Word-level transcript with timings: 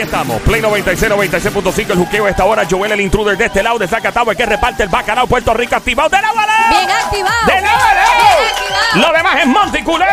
Aquí 0.00 0.06
estamos, 0.06 0.40
Play 0.40 0.62
96, 0.62 1.12
96.5, 1.12 1.90
el 1.90 1.98
juqueo 1.98 2.24
a 2.24 2.30
esta 2.30 2.46
hora, 2.46 2.66
Joel 2.68 2.92
el 2.92 3.02
intruder 3.02 3.36
de 3.36 3.44
este 3.44 3.62
lado, 3.62 3.78
de 3.78 3.86
Zacatau, 3.86 4.30
el 4.30 4.34
que 4.34 4.46
reparte 4.46 4.82
el 4.82 4.88
bacalao, 4.88 5.26
Puerto 5.26 5.52
Rico 5.52 5.76
activado, 5.76 6.08
de 6.08 6.22
la 6.22 6.32
bala. 6.32 6.52
Bien 6.70 6.90
activado. 6.90 7.46
¡De 7.46 7.60
la 7.60 7.74
activado. 7.74 8.94
Lo 8.94 9.12
demás 9.12 9.36
es 9.40 9.46
Monticulé. 9.46 10.06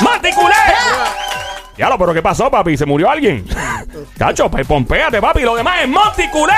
Monticulé. 0.00 0.54
Ya 1.76 1.88
lo, 1.88 1.96
pero 1.96 2.14
¿qué 2.14 2.20
pasó, 2.20 2.50
papi? 2.50 2.76
¿Se 2.76 2.84
murió 2.84 3.08
alguien? 3.08 3.46
Chacho, 4.18 4.50
pues 4.50 4.66
pompéate, 4.66 5.20
papi. 5.20 5.42
Lo 5.42 5.54
demás 5.54 5.82
es 5.82 5.88
Monticulé. 5.88 6.54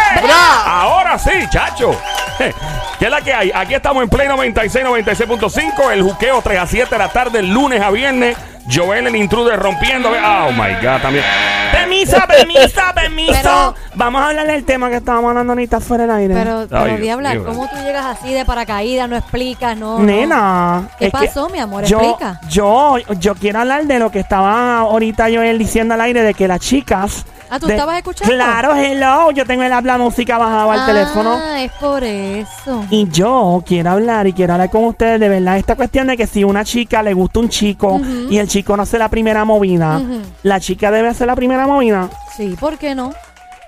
Ahora 0.64 1.18
sí, 1.18 1.32
chacho. 1.50 1.94
¿Qué 2.98 3.04
es 3.04 3.10
la 3.10 3.20
que 3.20 3.34
hay? 3.34 3.52
Aquí 3.54 3.74
estamos 3.74 4.02
en 4.02 4.08
Play 4.08 4.26
96, 4.26 4.86
96.5. 4.86 5.92
El 5.92 6.02
juqueo 6.02 6.40
3 6.40 6.58
a 6.58 6.66
7 6.66 6.88
de 6.90 6.98
la 6.98 7.08
tarde, 7.08 7.42
lunes 7.42 7.82
a 7.82 7.90
viernes. 7.90 8.38
Joel 8.73 9.07
el 9.07 9.16
intruder 9.16 9.59
rompiendo. 9.59 10.09
Oh 10.11 10.52
my 10.52 10.75
God, 10.82 11.00
también. 11.02 11.25
Permiso, 11.73 12.16
permiso, 12.27 12.80
permiso. 12.95 13.32
Pero- 13.43 13.75
Vamos 13.95 14.23
a 14.23 14.29
hablar 14.29 14.46
del 14.46 14.65
tema 14.65 14.88
que 14.88 14.97
estábamos 14.97 15.30
hablando 15.30 15.52
ahorita 15.52 15.80
fuera 15.80 16.05
del 16.06 16.12
aire. 16.16 16.34
Pero, 16.34 16.66
pero 16.69 16.83
Ay, 16.84 16.97
Diabla, 16.98 17.33
Dios 17.33 17.45
mío. 17.45 17.52
¿cómo 17.52 17.69
tú 17.69 17.77
llegas 17.84 18.06
así 18.06 18.33
de 18.33 18.45
paracaídas? 18.45 19.09
No 19.09 19.16
explicas, 19.16 19.77
no. 19.77 19.98
no. 19.98 20.05
Nena. 20.05 20.88
¿Qué 20.98 21.06
es 21.06 21.12
que 21.12 21.27
pasó, 21.27 21.48
mi 21.51 21.59
amor? 21.59 21.84
Yo, 21.84 21.98
Explica. 22.01 22.41
yo, 22.48 22.97
yo 23.19 23.34
quiero 23.34 23.61
hablar 23.61 23.84
de 23.84 23.98
lo 23.98 24.11
que 24.11 24.20
estaba 24.20 24.78
ahorita 24.80 25.28
yo 25.28 25.42
él 25.42 25.59
diciendo 25.59 25.95
al 25.95 26.00
aire 26.02 26.23
de 26.23 26.34
que 26.34 26.47
las 26.48 26.61
chicas. 26.61 27.27
Ah, 27.50 27.59
¿tú 27.59 27.66
de- 27.66 27.74
estabas 27.74 27.96
escuchando? 27.98 28.32
Claro, 28.32 28.77
hello. 28.77 29.32
Yo 29.32 29.45
tengo 29.45 29.64
el 29.64 29.72
habla 29.72 29.98
música 29.98 30.38
bajado 30.38 30.70
al 30.70 30.80
ah, 30.80 30.86
teléfono. 30.86 31.54
es 31.56 31.72
por 31.72 32.04
eso. 32.04 32.84
Y 32.91 33.08
yo 33.08 33.62
quiero 33.66 33.91
hablar 33.91 34.28
y 34.28 34.32
quiero 34.32 34.52
hablar 34.52 34.70
con 34.70 34.84
ustedes 34.84 35.18
de 35.18 35.28
verdad 35.28 35.58
esta 35.58 35.74
cuestión 35.74 36.06
de 36.06 36.16
que 36.16 36.27
si 36.28 36.44
una 36.44 36.64
chica 36.64 37.02
le 37.02 37.12
gusta 37.12 37.41
un 37.41 37.48
chico 37.48 38.00
y 38.30 38.38
el 38.38 38.46
chico 38.46 38.77
no 38.77 38.84
hace 38.84 38.98
la 38.98 39.08
primera 39.08 39.44
movida, 39.44 40.00
la 40.44 40.60
chica 40.60 40.91
debe 40.92 41.08
hacer 41.08 41.27
la 41.27 41.34
primera 41.34 41.66
movida. 41.66 42.08
Sí, 42.36 42.56
¿por 42.58 42.78
qué 42.78 42.94
no? 42.94 43.12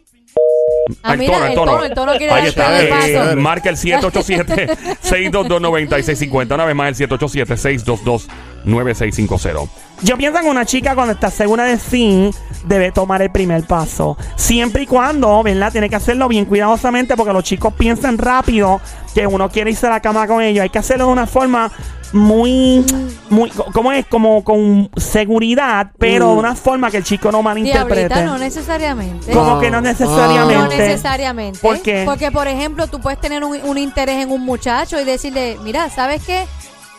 Ah, 1.04 1.14
El 1.14 1.20
mira, 1.20 1.34
tono, 1.34 1.46
el 1.46 1.52
el 1.52 1.56
tono. 1.56 1.84
el 1.84 1.94
tono 1.94 2.12
Ahí 2.34 2.48
está. 2.48 3.32
eh, 3.32 3.36
marca 3.36 3.70
el 3.70 3.78
787-622-9650. 3.78 6.52
Una 6.56 6.66
vez 6.66 6.76
más, 6.76 7.00
el 7.00 7.10
787-622-9650. 7.10 9.70
Yo 10.04 10.16
pienso 10.18 10.40
que 10.42 10.50
una 10.50 10.66
chica 10.66 10.94
cuando 10.94 11.14
está 11.14 11.32
segura 11.32 11.64
de 11.64 11.80
sí 11.80 12.30
debe 12.66 12.92
tomar 12.92 13.22
el 13.22 13.32
primer 13.32 13.64
paso. 13.64 14.16
Siempre 14.36 14.84
y 14.84 14.86
cuando, 14.86 15.42
¿verdad? 15.42 15.72
Tiene 15.72 15.90
que 15.90 15.96
hacerlo 15.96 16.28
bien 16.28 16.46
cuidadosamente 16.46 17.16
porque 17.18 17.34
los 17.34 17.44
chicos 17.44 17.74
piensan 17.74 18.18
rápido 18.20 18.80
que 19.16 19.26
uno 19.26 19.50
quiere 19.50 19.72
irse 19.72 19.88
a 19.88 19.92
la 19.92 20.00
cama 20.00 20.28
con 20.28 20.44
ellos. 20.44 20.62
Hay 20.62 20.70
que 20.70 20.78
hacerlo 20.80 21.08
de 21.08 21.12
una 21.14 21.26
forma 21.26 21.72
muy, 22.14 22.86
muy, 23.30 23.50
¿cómo 23.74 23.92
es? 23.92 24.06
Como 24.06 24.44
con 24.44 24.90
seguridad, 24.98 25.92
pero 25.98 26.32
de 26.32 26.38
una 26.38 26.56
forma 26.56 26.90
que 26.92 26.98
el 26.98 27.04
chico 27.04 27.32
no 27.32 27.42
malinterprete. 27.44 28.08
Diablita, 28.08 28.26
no 28.26 28.38
necesariamente. 28.38 29.32
Como 29.32 29.60
que 29.60 29.72
no 29.72 29.82
necesariamente. 29.82 30.56
No 30.56 30.68
necesariamente. 30.68 31.60
¿Por 31.60 31.82
qué? 31.82 32.04
Porque, 32.06 32.32
por 32.32 32.48
ejemplo, 32.48 32.88
tú 32.88 33.00
puedes 33.00 33.20
tener 33.20 33.44
un, 33.44 33.60
un 33.64 33.78
interés 33.78 34.24
en 34.24 34.32
un 34.32 34.44
muchacho 34.46 35.00
y 35.00 35.04
decirle, 35.04 35.58
mira, 35.64 35.90
¿sabes 35.90 36.24
qué? 36.26 36.46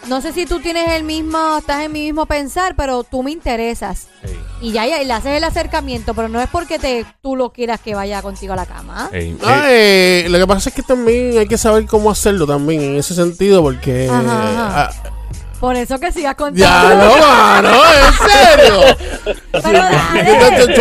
No 0.09 0.21
sé 0.23 0.33
si 0.33 0.47
tú 0.47 0.61
tienes 0.61 0.91
el 0.93 1.05
mismo, 1.05 1.59
estás 1.59 1.83
en 1.85 1.93
mi 1.93 2.03
mismo 2.05 2.25
pensar, 2.27 2.75
pero 2.77 3.05
tú 3.05 3.23
me 3.23 3.31
interesas. 3.31 4.09
Y 4.61 4.73
ya, 4.73 4.87
ya, 4.87 5.03
y 5.03 5.05
le 5.05 5.13
haces 5.13 5.37
el 5.37 5.45
acercamiento, 5.45 6.15
pero 6.15 6.29
no 6.29 6.41
es 6.41 6.49
porque 6.49 6.79
te, 6.79 7.05
tú 7.23 7.37
lo 7.37 7.53
quieras 7.53 7.81
que 7.81 7.95
vaya 7.95 8.23
contigo 8.23 8.55
a 8.55 8.57
la 8.57 8.67
cama. 8.67 9.11
Ey, 9.13 9.37
Ah, 9.45 9.65
eh, 9.69 10.27
lo 10.29 10.39
que 10.39 10.47
pasa 10.47 10.71
es 10.71 10.75
que 10.75 10.83
también 10.83 11.37
hay 11.39 11.47
que 11.47 11.59
saber 11.59 11.85
cómo 11.87 12.11
hacerlo 12.11 12.47
también 12.47 12.81
en 12.83 12.97
ese 12.97 13.15
sentido 13.15 13.63
porque 13.63 14.09
Ajá, 14.09 14.21
ajá. 14.21 14.91
ah, 15.05 15.11
Por 15.61 15.75
eso 15.77 15.99
que 15.99 16.13
sigas 16.13 16.37
contando. 16.37 16.61
ya 16.61 16.95
no 16.95 17.17
mano 17.19 17.71
en 17.85 18.31
serio 18.31 18.81
Pero 19.51 19.79
dale. 19.81 20.75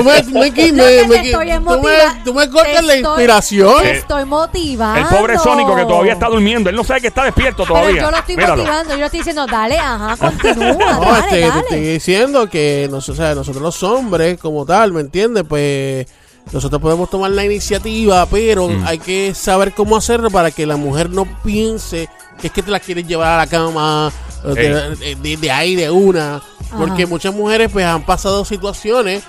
Tú- 2.23 2.33
me, 2.33 2.49
cortas 2.49 2.83
la 2.85 2.93
estoy- 2.93 2.99
inspiración 2.99 3.81
Te 3.81 3.91
estoy 3.97 4.25
motivando. 4.25 4.99
el 5.09 5.15
pobre 5.15 5.39
Sónico 5.39 5.75
que 5.75 5.83
todavía 5.85 6.13
está 6.13 6.27
durmiendo. 6.27 6.69
Él 6.69 6.75
no 6.75 6.83
sabe 6.83 7.01
que 7.01 7.07
está 7.07 7.23
despierto 7.23 7.65
todavía. 7.65 7.89
Pero 7.91 8.05
yo 8.05 8.11
lo 8.11 8.17
estoy 8.17 8.35
Míralo. 8.37 8.57
motivando, 8.57 8.89
yo 8.91 8.97
le 8.99 9.05
estoy 9.05 9.19
diciendo, 9.19 9.45
dale, 9.47 9.79
ajá, 9.79 10.17
continúa, 10.17 10.93
No, 10.93 11.01
dale, 11.11 11.41
este, 11.47 11.51
te 11.51 11.57
estoy 11.59 11.79
diciendo 11.81 12.49
que 12.49 12.87
nos- 12.91 13.09
o 13.09 13.15
sea, 13.15 13.33
nosotros 13.35 13.63
los 13.63 13.81
hombres, 13.83 14.37
como 14.39 14.65
tal, 14.65 14.93
¿me 14.93 15.01
entiendes? 15.01 15.43
Pues 15.47 16.07
nosotros 16.51 16.81
podemos 16.81 17.09
tomar 17.09 17.31
la 17.31 17.43
iniciativa, 17.43 18.25
pero 18.27 18.67
Mm. 18.69 18.85
hay 18.85 18.99
que 18.99 19.33
saber 19.33 19.73
cómo 19.73 19.97
hacerlo 19.97 20.29
para 20.29 20.51
que 20.51 20.65
la 20.65 20.77
mujer 20.77 21.09
no 21.09 21.25
piense 21.43 22.09
que 22.39 22.47
es 22.47 22.53
que 22.53 22.61
te 22.61 22.69
la 22.69 22.79
quieres 22.79 23.07
llevar 23.07 23.29
a 23.29 23.37
la 23.37 23.47
cama. 23.47 24.11
De, 24.43 25.15
de- 25.21 25.37
de 25.37 25.51
ahí 25.51 25.75
de 25.75 25.89
una. 25.89 26.41
Porque 26.77 27.05
muchas 27.05 27.33
mujeres 27.33 27.69
pues 27.71 27.85
han 27.85 28.05
pasado 28.05 28.43
situaciones 28.43 29.23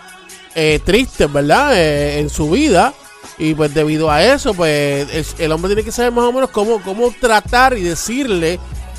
eh, 0.54 0.80
tristes, 0.84 1.32
¿verdad? 1.32 1.72
Eh, 1.76 2.18
en 2.20 2.30
su 2.30 2.50
vida. 2.50 2.92
Y 3.38 3.54
pues 3.54 3.72
debido 3.72 4.10
a 4.10 4.22
eso, 4.24 4.54
pues 4.54 5.08
el, 5.12 5.24
el 5.44 5.52
hombre 5.52 5.68
tiene 5.68 5.84
que 5.84 5.92
saber 5.92 6.10
más 6.10 6.24
o 6.24 6.32
menos 6.32 6.50
cómo, 6.50 6.82
cómo 6.82 7.14
tratar 7.20 7.78
y 7.78 7.82
decirle, 7.82 8.58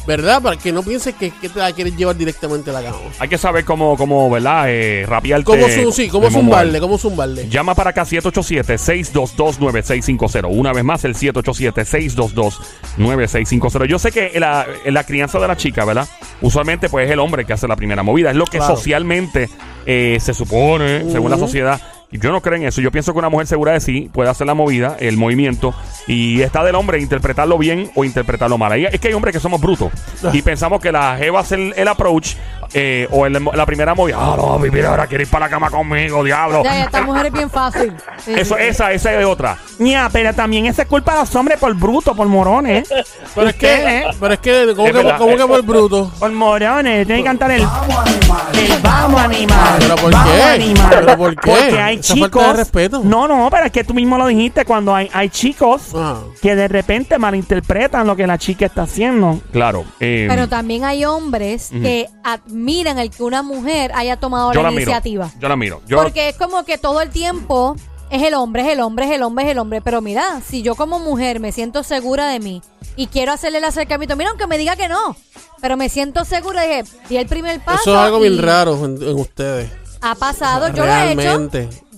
¿verdad? 0.10 0.42
Para 0.42 0.58
que 0.58 0.72
no 0.72 0.82
piense 0.82 1.14
que, 1.14 1.30
que 1.30 1.50
te 1.50 1.60
la 1.60 1.72
quieres 1.72 1.96
llevar 1.96 2.16
directamente 2.18 2.72
a 2.72 2.74
la 2.74 2.82
cama. 2.82 2.98
Hay 3.20 3.30
que 3.30 3.38
saber 3.38 3.64
cómo, 3.64 3.96
cómo 3.96 4.28
¿verdad? 4.32 4.66
Eh, 4.68 5.06
rapearte. 5.08 5.46
¿Cómo, 5.46 5.70
su- 5.70 5.92
sí, 5.92 6.10
cómo 6.10 6.32
zumbarle? 6.32 6.80
¿Cómo 6.80 6.98
zumbarle? 6.98 7.48
Llama 7.48 7.76
para 7.76 7.92
acá 7.92 8.06
787-622-9650. 8.06 10.48
Una 10.50 10.74
vez 10.74 10.84
más, 10.84 11.06
el 11.06 11.14
787-622-9650. 11.16 13.86
Yo 13.88 14.00
sé 14.00 14.12
que 14.12 14.40
la, 14.40 14.66
la 14.86 15.04
crianza 15.04 15.40
de 15.40 15.48
la 15.48 15.58
chica, 15.58 15.86
¿verdad? 15.86 16.08
Usualmente, 16.42 16.90
pues 16.90 17.06
es 17.06 17.12
el 17.12 17.20
hombre 17.20 17.46
que 17.46 17.54
hace 17.54 17.68
la 17.68 17.76
primera 17.76 18.02
movida. 18.04 18.32
Es 18.32 18.36
lo 18.36 18.46
que 18.46 18.58
Claro. 18.58 18.76
socialmente 18.76 19.48
eh, 19.86 20.18
se 20.20 20.34
supone, 20.34 21.10
según 21.12 21.30
la 21.32 21.38
sociedad. 21.38 21.80
Y 22.12 22.18
Yo 22.20 22.32
no 22.32 22.42
creo 22.42 22.56
en 22.56 22.64
eso. 22.66 22.82
Yo 22.82 22.92
pienso 22.92 23.14
que 23.14 23.20
una 23.20 23.30
mujer 23.30 23.46
segura 23.46 23.74
de 23.74 23.80
sí 23.82 24.10
puede 24.12 24.30
hacer 24.32 24.48
la 24.48 24.56
movida, 24.56 24.98
el 25.00 25.16
movimiento, 25.16 25.76
y 26.08 26.42
está 26.42 26.64
del 26.64 26.74
hombre 26.74 27.00
interpretarlo 27.00 27.58
bien 27.60 27.92
o 27.94 28.04
interpretarlo 28.04 28.58
mal. 28.58 28.72
Ahí- 28.72 28.86
Es 28.92 29.00
que 29.00 29.10
hay 29.10 29.14
hombres 29.14 29.32
que 29.34 29.40
somos 29.40 29.62
brutos 29.62 29.92
y 30.34 30.42
pensamos 30.42 30.82
que 30.82 30.92
la 30.92 31.18
jeva 31.18 31.42
hace 31.42 31.54
el, 31.56 31.74
el 31.78 31.88
approach 31.88 32.34
eh, 32.74 33.08
o 33.12 33.28
el- 33.28 33.34
la 33.54 33.66
primera 33.68 33.94
movida. 33.94 34.18
Ah, 34.20 34.34
no, 34.38 34.58
mi 34.58 34.70
mira, 34.72 34.90
ahora 34.90 35.06
quiere 35.06 35.24
ir 35.24 35.30
para 35.30 35.46
la 35.46 35.50
cama 35.52 35.70
conmigo, 35.70 36.24
diablo. 36.24 36.64
Ya, 36.64 36.76
ya, 36.78 36.84
esta 36.86 37.02
mujer 37.04 37.28
es 37.28 37.32
bien 37.34 37.50
fácil. 37.50 37.94
Eso, 38.26 38.58
esa, 38.58 38.92
esa 38.92 39.12
es 39.14 39.18
de 39.20 39.26
otra. 39.26 39.58
Ña, 39.78 40.10
pero 40.12 40.34
también 40.34 40.66
esa 40.66 40.82
es 40.84 40.88
culpa 40.88 41.14
de 41.14 41.20
los 41.20 41.36
hombres 41.36 41.60
por 41.60 41.74
bruto, 41.76 42.16
por 42.16 42.28
morones. 42.28 42.90
Pero 43.36 43.50
es 43.50 43.56
que, 43.56 43.68
Ustedes, 43.68 44.16
pero 44.20 44.34
es 44.34 44.40
que, 44.40 44.74
¿cómo 44.76 44.88
Es 44.88 44.92
que, 44.92 44.98
verdad, 44.98 45.18
cómo 45.20 45.32
eh. 45.34 45.38
que 45.38 45.46
por 45.46 45.62
bruto? 45.64 46.12
Por 46.20 46.32
morones. 46.32 47.06
Tienen 47.06 47.24
que 47.24 47.30
cantar 47.30 47.52
el. 47.52 47.62
El 47.62 48.82
vamos 48.82 49.22
animal. 49.22 49.76
¿Pero 49.80 49.96
por 49.96 50.12
vamos 50.12 50.32
qué? 50.34 50.44
animal. 50.44 50.88
¿Pero 50.90 51.18
por 51.18 51.36
qué? 51.36 51.52
Porque 51.52 51.80
hay 51.80 51.99
Esa 52.00 52.16
falta 52.16 52.26
chicos. 52.40 52.48
de 52.48 52.54
respeto. 52.54 53.02
No, 53.04 53.28
no, 53.28 53.48
pero 53.52 53.66
es 53.66 53.72
que 53.72 53.84
tú 53.84 53.94
mismo 53.94 54.18
lo 54.18 54.28
dijiste 54.28 54.66
cuando 54.66 54.94
hay, 54.96 55.10
hay 55.14 55.30
chicos 55.30 55.94
Ajá. 55.96 56.20
que 56.42 56.56
de 56.56 56.68
repente 56.68 57.18
malinterpretan 57.18 58.06
lo 58.08 58.16
que 58.16 58.26
la 58.28 58.38
chica 58.38 58.66
está 58.66 58.84
haciendo. 58.84 59.40
Claro. 59.52 59.86
eh, 60.00 60.26
Pero 60.30 60.48
también 60.50 60.84
hay 60.86 61.06
hombres 61.06 61.70
que 61.70 62.08
admiran 62.24 63.00
el 63.00 63.10
que 63.12 63.24
una 63.24 63.44
mujer 63.44 63.92
haya 63.96 64.18
tomado 64.18 64.52
yo 64.54 64.62
la 64.62 64.64
la 64.64 64.70
miro. 64.72 64.82
iniciativa. 64.84 65.32
Yo 65.40 65.50
la 65.50 65.56
miro. 65.56 65.82
Yo, 65.88 65.98
Porque 66.02 66.30
es 66.30 66.38
como 66.38 66.64
que 66.66 66.78
todo 66.78 67.02
el 67.02 67.10
tiempo 67.10 67.76
es 68.10 68.24
el 68.24 68.34
hombre, 68.34 68.64
es 68.64 68.70
el 68.70 68.80
hombre, 68.82 69.06
es 69.06 69.12
el 69.12 69.24
hombre, 69.24 69.46
es 69.46 69.52
el 69.52 69.60
hombre. 69.60 69.82
Pero 69.82 70.02
mira, 70.02 70.42
si 70.48 70.62
yo 70.62 70.76
como 70.76 71.00
mujer 71.00 71.40
me 71.40 71.52
siento 71.52 71.84
segura 71.84 72.28
de 72.28 72.40
mí 72.40 72.62
y 72.96 73.08
quiero 73.08 73.32
hacerle 73.32 73.60
el 73.60 73.64
acercamiento, 73.66 74.16
mira, 74.16 74.30
aunque 74.30 74.48
me 74.48 74.58
diga 74.58 74.76
que 74.76 74.88
no, 74.90 75.16
pero 75.62 75.78
me 75.78 75.90
siento 75.90 76.26
segura, 76.26 76.64
dije, 76.64 76.84
di 77.08 77.18
el 77.18 77.28
primer 77.28 77.60
paso. 77.64 77.82
Eso 77.82 77.94
es 77.94 78.00
algo 78.00 78.26
y 78.26 78.30
bien 78.30 78.42
raro 78.42 78.74
en, 78.86 79.02
en 79.02 79.16
ustedes. 79.20 79.70
Ha 80.02 80.16
pasado, 80.16 80.70
yo 80.74 80.86
lo 80.86 80.94
he 80.94 81.12
hecho. 81.12 81.50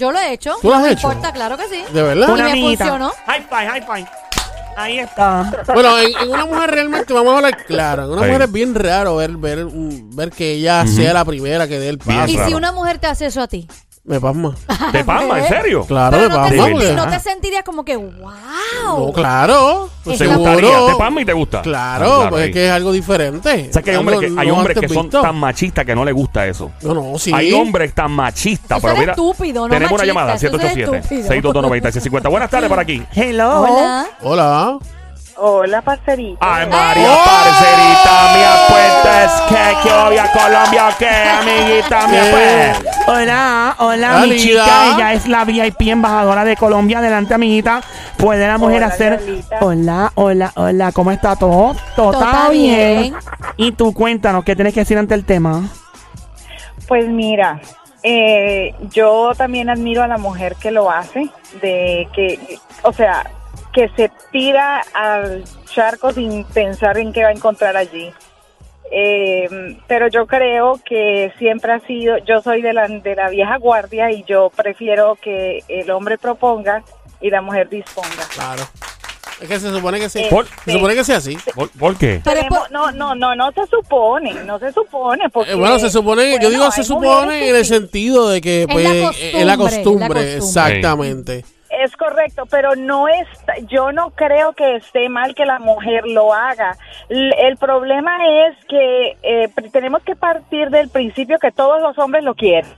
Yo 0.01 0.11
lo 0.11 0.17
he 0.19 0.33
hecho. 0.33 0.55
¿Tú 0.59 0.67
lo 0.69 0.73
has 0.73 0.79
no 0.81 0.87
me 0.87 0.93
hecho? 0.93 1.07
importa, 1.07 1.31
claro 1.31 1.55
que 1.57 1.67
sí. 1.67 1.83
¿De 1.93 2.01
verdad? 2.01 2.27
Y 2.27 2.31
Una 2.31 2.43
me 2.45 2.51
amiguita. 2.53 2.85
funcionó. 2.85 3.11
High 3.27 3.45
five, 3.47 3.67
high 3.67 3.81
five. 3.85 4.07
Ahí 4.75 4.97
está. 4.99 5.63
Bueno, 5.73 5.99
en, 5.99 6.07
en 6.23 6.29
una 6.31 6.45
mujer 6.47 6.71
realmente, 6.71 7.13
vamos 7.13 7.33
a 7.33 7.37
hablar 7.37 7.65
claro, 7.65 8.05
en 8.05 8.09
una 8.13 8.21
Sí. 8.21 8.27
mujer 8.27 8.41
es 8.43 8.51
bien 8.51 8.73
raro 8.73 9.17
ver, 9.17 9.31
ver, 9.37 9.67
ver 9.69 10.31
que 10.31 10.53
ella 10.53 10.87
sea 10.87 11.13
la 11.13 11.23
primera 11.23 11.67
que 11.67 11.77
dé 11.77 11.89
el 11.89 11.97
Bien 11.97 12.19
paso. 12.21 12.31
Y 12.31 12.37
raro. 12.37 12.49
si 12.49 12.55
una 12.55 12.71
mujer 12.71 12.97
te 12.97 13.05
hace 13.07 13.27
eso 13.27 13.41
a 13.41 13.47
ti. 13.47 13.67
Me 14.03 14.19
pasma. 14.19 14.55
¿Te 14.91 15.03
pasma? 15.03 15.39
¿En 15.39 15.47
serio? 15.47 15.85
Claro, 15.85 16.17
Pero 16.17 16.29
me 16.29 16.35
no 16.35 16.43
te, 16.45 16.49
pasma. 16.49 16.63
senti- 16.65 16.71
porque- 16.73 16.93
no 16.95 17.07
te 17.07 17.19
sentirías 17.19 17.63
como 17.63 17.85
que, 17.85 17.95
wow. 17.97 18.31
No, 18.83 19.13
claro. 19.13 19.89
pues 20.03 20.17
¿Te 20.17 20.25
¿Te 20.25 20.31
Seguro. 20.31 20.51
gustaría? 20.53 20.85
¿Te 20.87 20.95
pasma 20.97 21.21
y 21.21 21.25
te 21.25 21.33
gusta? 21.33 21.61
Claro, 21.61 22.23
Ah, 22.23 22.29
pues 22.31 22.41
ahí. 22.43 22.49
es 22.49 22.53
que 22.55 22.65
es 22.65 22.71
algo 22.71 22.91
diferente. 22.91 23.67
O 23.69 23.73
sea, 23.73 23.81
que 23.83 23.91
hay 23.91 23.97
Algo 23.97 24.11
hombres 24.11 24.31
que, 24.33 24.39
hay 24.41 24.47
no 24.47 24.55
hombres 24.57 24.73
que 24.73 24.85
antes 24.85 24.93
son 24.95 25.05
visto. 25.05 25.21
tan 25.21 25.35
machistas 25.35 25.85
que 25.85 25.93
no 25.95 26.03
les 26.03 26.15
gusta 26.15 26.47
eso. 26.47 26.71
No, 26.81 26.93
no, 26.95 27.19
sí. 27.19 27.31
Hay 27.31 27.53
hombres 27.53 27.93
tan 27.93 28.11
machistas, 28.11 28.79
Eso 28.79 28.81
pero 28.87 28.93
es 28.95 28.99
mira. 29.01 29.11
estúpido, 29.11 29.67
no 29.67 29.73
tenemos 29.73 29.91
una 29.91 29.97
machista, 29.99 30.05
llamada, 30.07 30.33
eso 30.33 30.45
es 30.47 30.51
787 30.51 30.97
estúpido. 30.97 31.27
622 31.27 32.03
50 32.03 32.29
Buenas 32.29 32.49
tardes 32.49 32.69
por 32.69 32.79
aquí. 32.79 33.03
Hello. 33.13 33.61
Hola. 33.61 34.07
Hola. 34.23 34.77
Hola, 35.43 35.81
parcerita. 35.81 36.37
Ay, 36.39 36.67
María, 36.69 37.11
¡Oh! 37.11 37.25
parcerita, 37.25 38.13
mi 38.35 38.43
apuesta 38.43 39.23
es 39.23 39.31
que 39.49 39.81
que 39.81 39.91
obvia 39.91 40.31
Colombia, 40.31 40.95
que 40.99 41.07
amiguita, 41.09 42.07
mi 42.07 42.17
apuesta. 42.17 42.91
Hola, 43.07 43.75
hola, 43.79 44.19
mi 44.19 44.37
chica. 44.37 44.93
Ella 44.93 45.13
es 45.13 45.27
la 45.27 45.43
VIP 45.43 45.81
embajadora 45.87 46.45
de 46.45 46.55
Colombia. 46.55 46.99
Adelante, 46.99 47.33
amiguita. 47.33 47.81
Puede 48.17 48.45
la 48.47 48.59
mujer 48.59 48.83
Hola, 48.83 48.87
hacer. 48.87 49.19
Hola, 49.61 50.11
hola, 50.13 50.51
hola. 50.55 50.91
¿Cómo 50.91 51.09
está 51.09 51.35
todo? 51.35 51.73
Todo, 51.95 52.11
Todo 52.11 52.13
está 52.13 52.25
está 52.25 52.49
bien. 52.49 53.01
bien. 53.01 53.15
Y 53.57 53.71
tú 53.71 53.95
cuéntanos 53.95 54.43
qué 54.43 54.55
tienes 54.55 54.75
que 54.75 54.81
decir 54.81 54.99
ante 54.99 55.15
el 55.15 55.25
tema. 55.25 55.63
Pues 56.87 57.07
mira, 57.09 57.59
eh, 58.03 58.75
yo 58.91 59.31
también 59.35 59.71
admiro 59.71 60.03
a 60.03 60.07
la 60.07 60.19
mujer 60.19 60.55
que 60.57 60.69
lo 60.69 60.91
hace, 60.91 61.31
de 61.63 62.07
que, 62.13 62.59
o 62.83 62.93
sea, 62.93 63.25
que 63.73 63.89
se 63.95 64.11
tira 64.31 64.81
al 64.93 65.43
charco 65.65 66.11
sin 66.11 66.43
pensar 66.45 66.97
en 66.97 67.13
qué 67.13 67.23
va 67.23 67.29
a 67.29 67.33
encontrar 67.33 67.77
allí. 67.77 68.11
Eh, 68.93 69.77
pero 69.87 70.07
yo 70.09 70.27
creo 70.27 70.79
que 70.83 71.31
siempre 71.39 71.71
ha 71.71 71.79
sido, 71.81 72.17
yo 72.19 72.41
soy 72.41 72.61
de 72.61 72.73
la, 72.73 72.87
de 72.87 73.15
la 73.15 73.29
vieja 73.29 73.57
guardia 73.57 74.11
y 74.11 74.23
yo 74.25 74.51
prefiero 74.53 75.15
que 75.21 75.63
el 75.69 75.89
hombre 75.91 76.17
proponga 76.17 76.83
y 77.21 77.29
la 77.29 77.41
mujer 77.41 77.69
disponga. 77.69 78.09
Claro. 78.33 78.63
Es 79.39 79.47
que 79.47 79.59
se 79.59 79.71
supone 79.71 79.99
que 79.99 80.09
sí. 80.09 80.25
Por- 80.29 80.45
Se 80.65 80.73
supone 80.73 80.93
que 80.93 81.03
sea 81.03 81.17
así. 81.17 81.37
¿Por, 81.55 81.69
por 81.71 81.97
qué? 81.97 82.19
Tenemos- 82.23 82.59
por- 82.59 82.71
no, 82.71 82.91
no, 82.91 83.15
no, 83.15 83.33
no 83.35 83.51
se 83.53 83.65
supone, 83.67 84.33
no 84.45 84.59
se 84.59 84.71
supone. 84.73 85.29
Porque, 85.29 85.51
Eh, 85.53 85.55
bueno, 85.55 85.79
se 85.79 85.89
supone, 85.89 86.23
yo 86.25 86.31
bueno, 86.37 86.49
digo 86.49 86.71
se 86.71 86.83
supone 86.83 87.49
en 87.49 87.55
el 87.55 87.65
sí. 87.65 87.73
sentido 87.73 88.29
de 88.29 88.41
que 88.41 88.63
Es 88.63 88.67
pues, 88.67 88.83
la 88.83 88.91
es 88.91 88.95
la 88.99 89.07
costumbre, 89.07 89.39
es 89.39 89.45
la 89.45 89.57
costumbre, 89.57 90.07
costumbre. 90.07 90.35
exactamente. 90.35 91.45
Es 91.83 91.95
correcto, 91.97 92.45
pero 92.49 92.75
no 92.75 93.07
es, 93.07 93.27
yo 93.67 93.91
no 93.91 94.11
creo 94.11 94.53
que 94.53 94.75
esté 94.75 95.09
mal 95.09 95.33
que 95.35 95.45
la 95.45 95.59
mujer 95.59 96.03
lo 96.05 96.33
haga. 96.33 96.77
L- 97.09 97.35
el 97.47 97.57
problema 97.57 98.11
es 98.47 98.55
que 98.65 99.17
eh, 99.23 99.49
tenemos 99.71 100.03
que 100.03 100.15
partir 100.15 100.69
del 100.69 100.89
principio 100.89 101.39
que 101.39 101.51
todos 101.51 101.81
los 101.81 101.97
hombres 101.97 102.23
lo 102.23 102.35
quieren. 102.35 102.69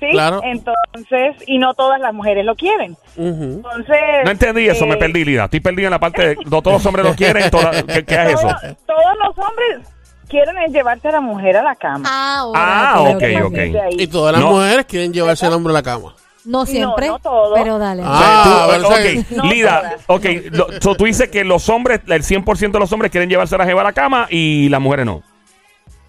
¿Sí? 0.00 0.10
Claro. 0.10 0.40
Entonces, 0.42 1.36
y 1.46 1.58
no 1.58 1.74
todas 1.74 2.00
las 2.00 2.12
mujeres 2.12 2.44
lo 2.44 2.56
quieren. 2.56 2.96
Entonces. 3.16 3.96
No 4.24 4.30
entendí 4.30 4.66
eso, 4.68 4.86
me 4.86 4.94
eh, 4.94 4.98
perdí, 4.98 5.24
Lida. 5.24 5.44
Estoy 5.44 5.60
perdido 5.60 5.86
en 5.86 5.92
la 5.92 5.98
parte 6.00 6.28
de 6.28 6.36
no 6.46 6.62
todos 6.62 6.74
los 6.78 6.86
hombres 6.86 7.04
lo 7.06 7.14
quieren. 7.14 7.50
toda- 7.50 7.70
¿qué, 7.82 8.04
qué 8.04 8.14
es 8.14 8.28
eso? 8.34 8.48
todo- 8.48 8.74
todos 8.86 9.16
los 9.24 9.38
hombres 9.46 9.88
quieren 10.28 10.56
es 10.58 10.72
llevarse 10.72 11.08
a 11.08 11.12
la 11.12 11.20
mujer 11.20 11.56
a 11.58 11.62
la 11.62 11.74
cama. 11.76 12.04
Ah, 12.10 12.44
Ah, 12.54 13.00
ok, 13.02 13.22
ok. 13.44 13.58
Y 13.92 14.06
todas 14.08 14.32
las 14.32 14.40
No. 14.42 14.50
mujeres 14.52 14.84
quieren 14.86 15.12
llevarse 15.12 15.46
al 15.46 15.52
hombre 15.52 15.70
a 15.72 15.74
la 15.74 15.82
cama. 15.82 16.14
No 16.44 16.66
siempre, 16.66 17.06
no 17.08 17.18
todo. 17.18 17.54
pero 17.54 17.78
dale. 17.78 18.02
Ah, 18.04 18.42
Tú- 18.44 18.72
pero, 18.72 18.88
o 18.88 18.92
sea, 18.92 19.00
ok, 19.20 19.26
No 19.30 19.44
Lida, 19.44 19.96
ok, 20.06 20.24
lo- 20.50 20.66
so 20.80 20.94
tú 20.94 21.04
dices 21.04 21.28
que 21.30 21.42
los 21.44 21.68
hombres, 21.68 22.00
el 22.06 22.22
100% 22.22 22.72
de 22.72 22.80
los 22.80 22.92
hombres 22.92 23.10
quieren 23.10 23.28
llevarse 23.30 23.54
a 23.54 23.58
la 23.58 23.64
jeva 23.64 23.80
a 23.80 23.84
la 23.84 23.92
cama 23.92 24.26
y 24.30 24.68
las 24.68 24.80
mujeres 24.80 25.06
no. 25.06 25.22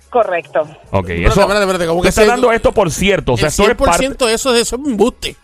Correcto. 0.10 0.62
Ok, 0.92 1.10
Espérate, 1.10 1.24
eso. 1.26 1.42
espérate, 1.42 1.62
espérate, 1.62 1.88
¿cómo 1.88 2.00
Tú 2.00 2.04
que 2.04 2.10
estás 2.10 2.24
se- 2.24 2.30
dando 2.32 2.52
esto 2.52 2.72
por 2.72 2.90
cierto. 2.92 3.34
O 3.34 3.38
sea, 3.38 3.48
el 3.48 3.54
eso 3.54 3.64
es 3.70 3.76
parte. 3.76 4.08
100% 4.08 4.30
eso, 4.30 4.56
eso 4.56 4.76
es 4.76 4.82
embuste. 4.86 5.36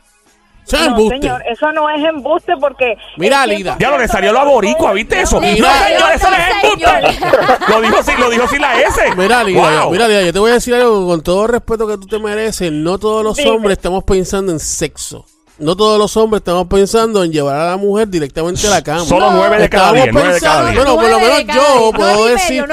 Eso 0.65 0.75
es 0.77 0.81
No, 0.83 0.87
embuste. 0.89 1.19
señor, 1.19 1.43
eso 1.51 1.71
no 1.73 1.89
es 1.89 2.03
embuste 2.03 2.53
porque. 2.59 2.95
Mira, 3.17 3.45
Lida. 3.45 3.75
100% 3.77 3.79
Ya 3.79 3.89
lo 3.91 3.97
le 3.97 4.07
salió 4.07 4.31
la 4.31 4.43
boricua, 4.43 4.93
¿viste 4.93 5.21
eso? 5.21 5.41
No, 5.41 5.47
señor, 5.47 5.69
eso 6.15 6.29
no 6.29 6.35
es 6.37 6.63
embuste. 6.63 7.19
Lo 7.67 7.81
dijo 7.81 8.03
sin, 8.03 8.19
lo 8.19 8.29
dijo 8.29 8.47
sin 8.47 8.61
la 8.61 8.79
S. 8.79 9.01
Mira, 9.17 9.43
Lida, 9.43 9.81
Wow. 9.83 9.91
mira, 9.91 10.07
Lida, 10.07 10.21
yo 10.23 10.33
te 10.33 10.39
voy 10.39 10.51
a 10.51 10.53
decir 10.55 10.73
algo 10.75 11.05
con 11.07 11.21
todo 11.21 11.43
el 11.45 11.49
respeto 11.51 11.87
que 11.87 11.97
tú 11.97 12.07
te 12.07 12.19
mereces. 12.19 12.71
No 12.71 12.97
todos 12.97 13.23
los 13.23 13.35
Dime. 13.37 13.49
hombres 13.51 13.77
estamos 13.77 14.03
pensando 14.03 14.51
en 14.51 14.59
sexo. 14.59 15.25
No 15.59 15.75
todos 15.75 15.99
los 15.99 16.17
hombres 16.17 16.39
estamos 16.41 16.65
pensando 16.67 17.23
en 17.23 17.31
llevar 17.31 17.55
a 17.55 17.69
la 17.71 17.77
mujer 17.77 18.07
directamente 18.07 18.65
a 18.65 18.71
la 18.71 18.81
cama. 18.81 19.01
Solo 19.01 19.29
No. 19.29 19.37
nueve 19.37 19.59
de 19.59 19.69
cada 19.69 19.89
Estamos 19.89 20.03
diez, 20.03 20.13
nueve 20.13 20.33
de 20.33 20.39
cada 20.39 20.63
pensando- 20.65 20.71
diez. 20.71 20.75
Bueno, 20.85 21.01
por 21.01 21.09
lo 21.11 21.19
menos 21.19 21.45
yo 21.53 21.91
puedo 21.93 22.25
decir. 22.25 22.65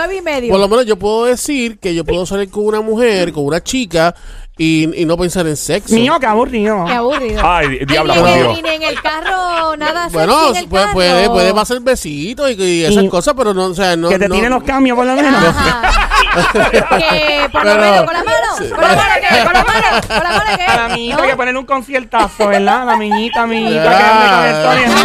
Por 0.50 0.60
lo 0.60 0.68
menos 0.68 0.86
yo 0.86 0.96
puedo 0.96 1.24
decir 1.26 1.78
que 1.78 1.94
yo 1.94 2.04
puedo 2.04 2.24
salir 2.24 2.50
con 2.50 2.64
una 2.64 2.80
mujer, 2.80 3.32
con 3.32 3.44
una 3.44 3.62
chica 3.62 4.14
y, 4.58 5.02
y 5.02 5.04
no 5.04 5.16
pensar 5.16 5.46
en 5.46 5.56
sexo. 5.56 5.94
Mío, 5.94 6.16
qué 6.20 6.26
aburrido. 6.26 6.84
Qué 6.84 6.92
aburrido. 6.92 7.40
Ay, 7.44 7.68
di- 7.68 7.84
diabla, 7.86 8.14
Ay, 8.14 8.20
por 8.20 8.28
ni, 8.28 8.34
en- 8.34 8.42
Dios. 8.42 8.62
ni 8.62 8.68
en 8.70 8.82
el 8.82 9.00
carro, 9.00 9.76
nada 9.76 10.08
bueno, 10.10 10.32
sexy 10.46 10.50
en 10.50 10.56
el 10.64 10.68
puede, 10.68 10.82
carro. 10.84 10.94
puede, 10.94 11.30
puede 11.30 11.54
pasar 11.54 11.80
besitos 11.80 12.50
y, 12.50 12.54
y 12.62 12.84
esas 12.84 13.04
Y- 13.04 13.08
cosas, 13.08 13.34
pero 13.36 13.54
no, 13.54 13.66
o 13.66 13.74
sea, 13.74 13.96
no. 13.96 14.08
que 14.08 14.18
te 14.18 14.28
no- 14.28 14.34
tienen 14.34 14.50
los 14.50 14.62
cambios, 14.64 14.96
por 14.96 15.06
lo 15.06 15.14
menos. 15.14 15.32
Ajá. 15.44 15.92
que 16.98 17.48
por 17.52 17.64
lo 17.64 17.72
Pero- 17.72 17.80
menos 17.80 18.04
con 18.04 18.14
la 18.14 18.24
mano, 18.24 18.46
con 18.58 18.80
la 18.82 18.94
mano 18.96 19.14
que, 19.20 19.44
con 19.44 19.52
la 19.52 19.64
mano, 19.64 20.00
con 20.08 20.16
la 20.22 20.30
mano 20.30 20.56
que. 20.56 20.62
A 20.64 20.88
la 20.88 20.94
hay 21.22 21.30
que 21.30 21.36
ponerle 21.36 21.60
un 21.60 21.66
conciertazo, 21.66 22.48
¿verdad? 22.48 22.84
La 22.86 22.96
niñita, 22.96 23.42
amiguita, 23.42 23.84
Ya. 23.84 23.96
que 23.98 24.04
ande 24.04 24.28
con 24.34 24.44
el 24.44 24.62
Tony. 24.64 25.02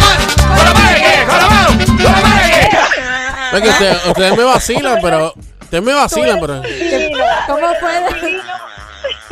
¡Con 0.57 0.65
la 0.65 0.73
madre 0.73 1.01
que! 1.01 1.25
¡Con 1.25 1.37
la 1.37 1.47
mano! 1.47 1.67
¡Con 1.85 2.03
la 2.03 2.21
madre 2.21 2.69
que! 3.51 3.57
Es 3.57 3.61
que 3.61 3.69
ustedes, 3.69 4.05
ustedes 4.07 4.37
me 4.37 4.43
vacilan, 4.43 4.97
pero. 5.01 5.33
Ustedes 5.61 5.83
me 5.83 5.93
vacilan, 5.93 6.39
pero. 6.39 6.61
¿Cómo 7.47 7.67
fue? 7.79 8.39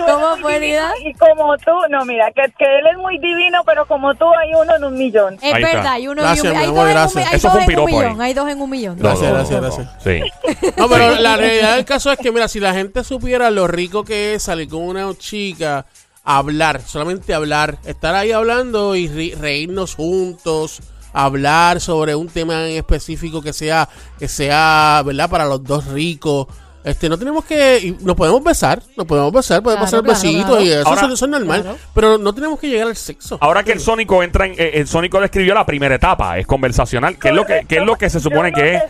¿Cómo 0.06 0.38
fue. 0.42 0.60
Lida? 0.60 0.92
Y 1.06 1.14
como 1.14 1.58
tú, 1.58 1.72
no, 1.90 2.06
mira, 2.06 2.32
que, 2.32 2.42
que 2.58 2.66
él 2.80 2.86
es 2.92 2.98
muy 2.98 3.18
divino, 3.20 3.62
pero 3.66 3.86
como 3.88 4.14
tú 4.16 4.26
hay 4.40 4.54
uno 4.54 4.76
en 4.76 4.84
un 4.84 4.94
millón. 4.94 5.36
Es 5.42 5.54
Ahí 5.54 5.64
verdad, 5.64 5.88
hay 5.88 6.08
uno 6.08 6.22
Gracias, 6.22 6.46
y 6.46 6.48
un, 6.50 6.58
hay 6.58 6.66
amor, 6.66 6.76
dos 6.76 6.84
en 6.84 6.88
un, 6.90 6.94
gracias. 6.94 7.28
hay 7.32 7.36
Eso 7.38 7.48
dos 7.48 7.52
fue 7.54 7.64
un 7.66 7.72
en 7.72 7.80
un 7.80 7.86
piropo 7.86 7.88
ahí. 7.88 8.06
millón, 8.10 8.22
hay 8.22 8.34
dos 8.34 8.50
en 8.50 8.62
un 8.62 8.70
millón. 8.70 8.96
No, 8.98 9.04
Gracias, 9.04 9.30
no, 9.30 9.36
gracias, 9.36 9.62
no, 9.62 9.68
gracias. 9.68 10.04
Sí. 10.04 10.72
No, 10.78 10.90
pero 10.90 11.16
la 11.16 11.38
realidad 11.38 11.76
del 11.76 11.86
caso 11.86 12.12
es 12.12 12.18
que, 12.20 12.32
mira, 12.32 12.48
si 12.48 12.60
la 12.60 12.74
gente 12.74 13.04
supiera 13.04 13.52
lo 13.52 13.68
rico 13.68 14.04
que 14.04 14.36
es 14.36 14.44
salir 14.44 14.68
con 14.70 14.82
una 14.84 15.08
chica, 15.18 15.86
hablar, 16.24 16.82
solamente 16.82 17.34
hablar, 17.34 17.78
estar 17.86 18.14
ahí 18.16 18.32
hablando 18.32 18.96
y 18.96 19.08
ri- 19.10 19.36
reírnos 19.38 19.96
juntos, 19.96 20.82
hablar 21.14 21.82
sobre 21.82 22.16
un 22.16 22.28
tema 22.30 22.68
en 22.70 22.78
específico 22.78 23.42
que 23.42 23.54
sea, 23.54 23.90
que 24.20 24.28
sea, 24.28 25.02
¿verdad? 25.06 25.30
Para 25.30 25.46
los 25.46 25.64
dos 25.64 25.86
ricos. 25.88 26.48
Este, 26.84 27.08
no 27.10 27.18
tenemos 27.18 27.46
que, 27.46 27.78
y 27.80 27.92
nos 28.04 28.16
podemos 28.16 28.44
besar, 28.44 28.82
nos 28.98 29.06
podemos 29.06 29.32
besar, 29.32 29.62
podemos 29.62 29.88
Claro, 29.90 30.04
hacer 30.08 30.16
claro, 30.16 30.20
besitos 30.20 30.46
claro. 30.50 30.64
y 30.64 30.72
eso, 30.72 30.88
Ahora- 30.88 31.14
eso 31.14 31.26
es 31.26 31.32
normal, 31.32 31.62
Claro. 31.62 31.78
pero 31.94 32.18
no 32.18 32.34
tenemos 32.34 32.60
que 32.60 32.70
llegar 32.70 32.88
al 32.88 32.96
sexo. 32.96 33.38
Ahora 33.40 33.64
que 33.64 33.72
el 33.72 33.80
Sónico 33.80 34.24
entra 34.24 34.48
en. 34.48 34.54
eh, 34.54 34.72
el 34.76 34.88
Sónico 34.88 35.20
le 35.20 35.26
escribió 35.26 35.54
la 35.54 35.66
primera 35.66 35.94
etapa, 35.94 36.40
es 36.40 36.48
conversacional. 36.48 37.20
¿Qué 37.20 37.30
es 37.30 37.36
lo 37.36 37.46
que, 37.46 37.66
qué 37.68 37.78
es 37.78 37.86
lo 37.86 37.96
que 37.98 38.10
se 38.10 38.20
supone 38.20 38.52
que 38.52 38.76
es? 38.76 38.84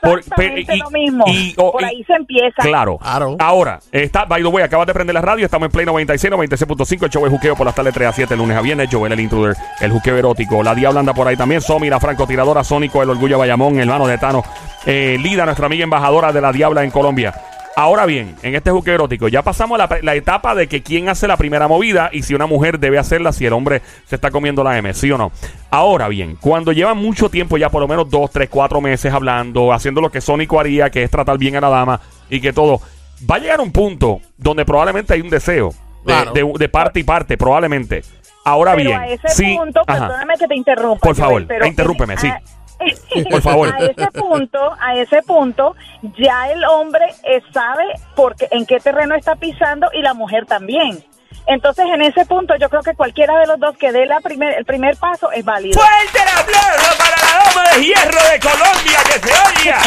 Por- 0.00 0.20
y- 0.42 0.78
lo 0.78 0.90
mismo. 0.90 1.24
y- 1.28 1.54
o- 1.58 1.72
Por 1.72 1.82
y- 1.82 1.84
ahí 1.84 2.04
se 2.04 2.14
empieza. 2.14 2.62
Claro. 2.62 2.98
Claro. 2.98 3.36
Ahora, 3.38 3.80
está, 3.90 4.24
by 4.24 4.42
the 4.42 4.48
way, 4.48 4.64
acabas 4.64 4.86
de 4.86 4.94
prender 4.94 5.14
la 5.14 5.20
radio, 5.20 5.44
estamos 5.44 5.66
en 5.66 5.72
Play 5.72 5.86
96, 5.86 6.30
96.5, 6.32 7.04
el 7.06 7.10
show 7.10 7.24
de 7.24 7.30
juqueo 7.30 7.54
por 7.56 7.66
las 7.66 7.74
tardes 7.74 7.94
3 7.94 8.08
a 8.08 8.12
7, 8.12 8.36
lunes 8.36 8.56
a 8.56 8.60
viernes, 8.60 8.88
Joel 8.90 9.12
el 9.12 9.20
intruder, 9.20 9.56
el 9.80 9.90
juqueo 9.92 10.16
erótico, 10.16 10.62
la 10.62 10.74
Diabla 10.74 11.00
anda 11.00 11.14
por 11.14 11.26
ahí 11.28 11.36
también, 11.36 11.60
Somi, 11.60 11.88
la 11.90 12.00
francotiradora, 12.00 12.64
Sónico, 12.64 13.02
el 13.02 13.10
orgullo 13.10 13.38
Bayamón, 13.38 13.78
hermano 13.78 14.06
de 14.06 14.18
Tano, 14.18 14.42
eh, 14.86 15.16
Lida, 15.20 15.44
nuestra 15.44 15.66
amiga 15.66 15.84
embajadora 15.84 16.32
de 16.32 16.40
la 16.40 16.52
Diabla 16.52 16.82
en 16.84 16.90
Colombia. 16.90 17.34
Ahora 17.74 18.04
bien, 18.04 18.36
en 18.42 18.54
este 18.54 18.70
juqueo 18.70 18.94
erótico, 18.96 19.28
ya 19.28 19.40
pasamos 19.42 19.78
la, 19.78 19.88
la 20.02 20.14
etapa 20.14 20.54
de 20.54 20.68
que 20.68 20.82
quién 20.82 21.08
hace 21.08 21.26
la 21.26 21.38
primera 21.38 21.68
movida 21.68 22.10
y 22.12 22.22
si 22.22 22.34
una 22.34 22.44
mujer 22.46 22.78
debe 22.78 22.98
hacerla 22.98 23.32
si 23.32 23.46
el 23.46 23.54
hombre 23.54 23.80
se 24.06 24.16
está 24.16 24.30
comiendo 24.30 24.62
la 24.62 24.76
M, 24.76 24.92
¿sí 24.92 25.10
o 25.10 25.16
no? 25.16 25.32
Ahora 25.70 26.08
bien, 26.08 26.36
cuando 26.38 26.72
llevan 26.72 26.98
mucho 26.98 27.30
tiempo, 27.30 27.56
ya 27.56 27.70
por 27.70 27.80
lo 27.80 27.88
menos 27.88 28.10
dos, 28.10 28.30
tres, 28.30 28.50
cuatro 28.50 28.82
meses 28.82 29.12
hablando, 29.14 29.72
haciendo 29.72 30.02
lo 30.02 30.10
que 30.10 30.20
Sónico 30.20 30.60
haría, 30.60 30.90
que 30.90 31.02
es 31.02 31.10
tratar 31.10 31.38
bien 31.38 31.56
a 31.56 31.62
la 31.62 31.70
dama 31.70 32.00
y 32.28 32.40
que 32.42 32.52
todo, 32.52 32.82
va 33.30 33.36
a 33.36 33.38
llegar 33.38 33.60
un 33.60 33.72
punto 33.72 34.20
donde 34.36 34.66
probablemente 34.66 35.14
hay 35.14 35.22
un 35.22 35.30
deseo 35.30 35.70
de, 35.70 36.12
Claro. 36.12 36.32
de- 36.32 36.52
de 36.58 36.68
parte 36.68 37.00
y 37.00 37.04
parte, 37.04 37.38
probablemente. 37.38 38.02
Ahora 38.44 38.72
pero 38.74 38.90
bien, 38.90 39.00
a 39.00 39.06
ese 39.06 39.28
sí, 39.28 39.56
punto, 39.56 39.80
ajá. 39.86 40.08
perdóname 40.08 40.34
que 40.36 40.46
te 40.48 40.56
interrumpa. 40.56 41.06
Por 41.06 41.16
favor, 41.16 41.32
Joel, 41.34 41.46
pero 41.46 41.66
interrúmpeme, 41.66 42.14
en- 42.14 42.18
sí. 42.18 42.26
a- 42.28 42.40
Por 43.30 43.42
favor. 43.42 43.74
A 43.74 43.78
ese 43.78 44.10
punto, 44.12 44.76
a 44.80 44.94
ese 44.96 45.22
punto, 45.22 45.74
ya 46.18 46.50
el 46.50 46.64
hombre 46.64 47.04
sabe 47.52 47.84
porque 48.14 48.48
en 48.50 48.66
qué 48.66 48.80
terreno 48.80 49.14
está 49.14 49.36
pisando 49.36 49.88
y 49.92 50.02
la 50.02 50.14
mujer 50.14 50.46
también. 50.46 51.04
Entonces, 51.46 51.86
en 51.92 52.02
ese 52.02 52.24
punto, 52.24 52.54
yo 52.56 52.68
creo 52.68 52.82
que 52.82 52.94
cualquiera 52.94 53.36
de 53.40 53.46
los 53.48 53.58
dos 53.58 53.76
que 53.76 53.90
dé 53.90 54.06
la 54.06 54.20
primer, 54.20 54.54
el 54.56 54.64
primer 54.64 54.96
paso 54.96 55.32
es 55.32 55.44
válido. 55.44 55.80
¡Fuerte 55.80 56.18
el 56.22 56.38
aplauso 56.38 56.96
para 56.98 57.16
la 57.16 57.44
dama 57.44 57.70
de 57.74 57.84
hierro 57.84 58.20
de 58.32 58.38
Colombia 58.38 58.98
que 59.06 59.18
se 59.18 59.32
oiga! 59.48 59.78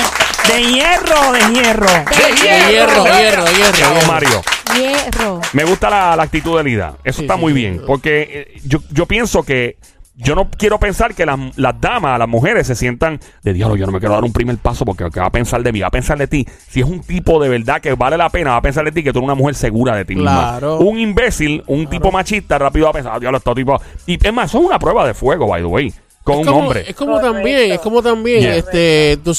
De 0.49 0.63
hierro, 0.63 1.31
de 1.31 1.39
hierro. 1.53 1.87
¡De 1.87 2.35
hierro, 2.35 3.03
de 3.03 3.11
hierro, 3.11 3.45
hierro, 3.45 3.71
Chao, 3.71 3.93
hierro. 3.93 4.07
Mario. 4.07 4.41
Hierro. 4.75 5.41
Me 5.53 5.63
gusta 5.63 5.89
la, 5.89 6.15
la 6.17 6.23
actitud 6.23 6.57
de 6.57 6.63
Lida. 6.65 6.95
Eso 7.05 7.19
Sí, 7.19 7.23
está 7.23 7.35
sí, 7.35 7.39
muy 7.41 7.53
sí. 7.53 7.59
bien. 7.59 7.81
Porque 7.87 8.49
eh, 8.53 8.61
yo, 8.65 8.79
yo 8.91 9.05
pienso 9.05 9.43
que. 9.43 9.77
Yo 10.17 10.33
no 10.33 10.49
quiero 10.49 10.79
pensar 10.79 11.13
que 11.13 11.25
las, 11.25 11.37
las 11.57 11.79
damas, 11.81 12.17
las 12.17 12.27
mujeres 12.29 12.65
se 12.67 12.75
sientan 12.75 13.19
de 13.43 13.51
diablo, 13.51 13.75
yo 13.75 13.85
no 13.85 13.91
me 13.91 13.99
quiero 13.99 14.13
dar 14.15 14.23
un 14.23 14.31
primer 14.31 14.57
paso 14.57 14.85
porque 14.85 15.09
¿qué 15.13 15.19
va 15.19 15.25
a 15.25 15.31
pensar 15.31 15.61
de 15.61 15.73
mí? 15.73 15.81
Va 15.81 15.87
a 15.87 15.91
pensar 15.91 16.17
de 16.17 16.27
ti. 16.27 16.47
Si 16.69 16.79
es 16.79 16.85
un 16.85 17.01
tipo 17.01 17.41
de 17.41 17.49
verdad 17.49 17.81
que 17.81 17.93
vale 17.95 18.15
la 18.17 18.29
pena, 18.29 18.51
va 18.51 18.57
a 18.57 18.61
pensar 18.61 18.85
de 18.85 18.93
ti 18.93 19.03
que 19.03 19.11
tú 19.11 19.19
eres 19.19 19.25
una 19.25 19.35
mujer 19.35 19.55
segura 19.55 19.93
de 19.95 20.05
ti 20.05 20.15
misma. 20.15 20.51
Claro. 20.59 20.77
Un 20.79 20.99
imbécil, 20.99 21.63
un 21.67 21.87
tipo 21.87 22.11
machista, 22.13 22.57
rápido 22.57 22.85
va 22.85 22.91
a 22.91 22.93
pensar, 22.93 23.11
"Ah, 23.15 23.19
diablo, 23.19 23.39
este 23.39 23.53
tipo. 23.55 23.81
Y 24.05 24.25
es 24.25 24.33
más, 24.33 24.49
eso 24.49 24.59
es 24.59 24.65
una 24.65 24.79
prueba 24.79 25.05
de 25.05 25.13
fuego, 25.13 25.47
by 25.47 25.61
the 25.61 25.67
way, 25.67 25.93
con 26.23 26.35
Es 26.35 26.39
un 26.39 26.45
como, 26.45 26.59
hombre. 26.59 26.85
Es 26.87 26.95
como 26.95 27.11
Correcto. 27.15 27.33
también, 27.33 27.71
es 27.73 27.79
como 27.81 28.01
también, 28.01 28.39
Yeah. 28.41 28.55
este, 28.55 29.17
tú- 29.23 29.35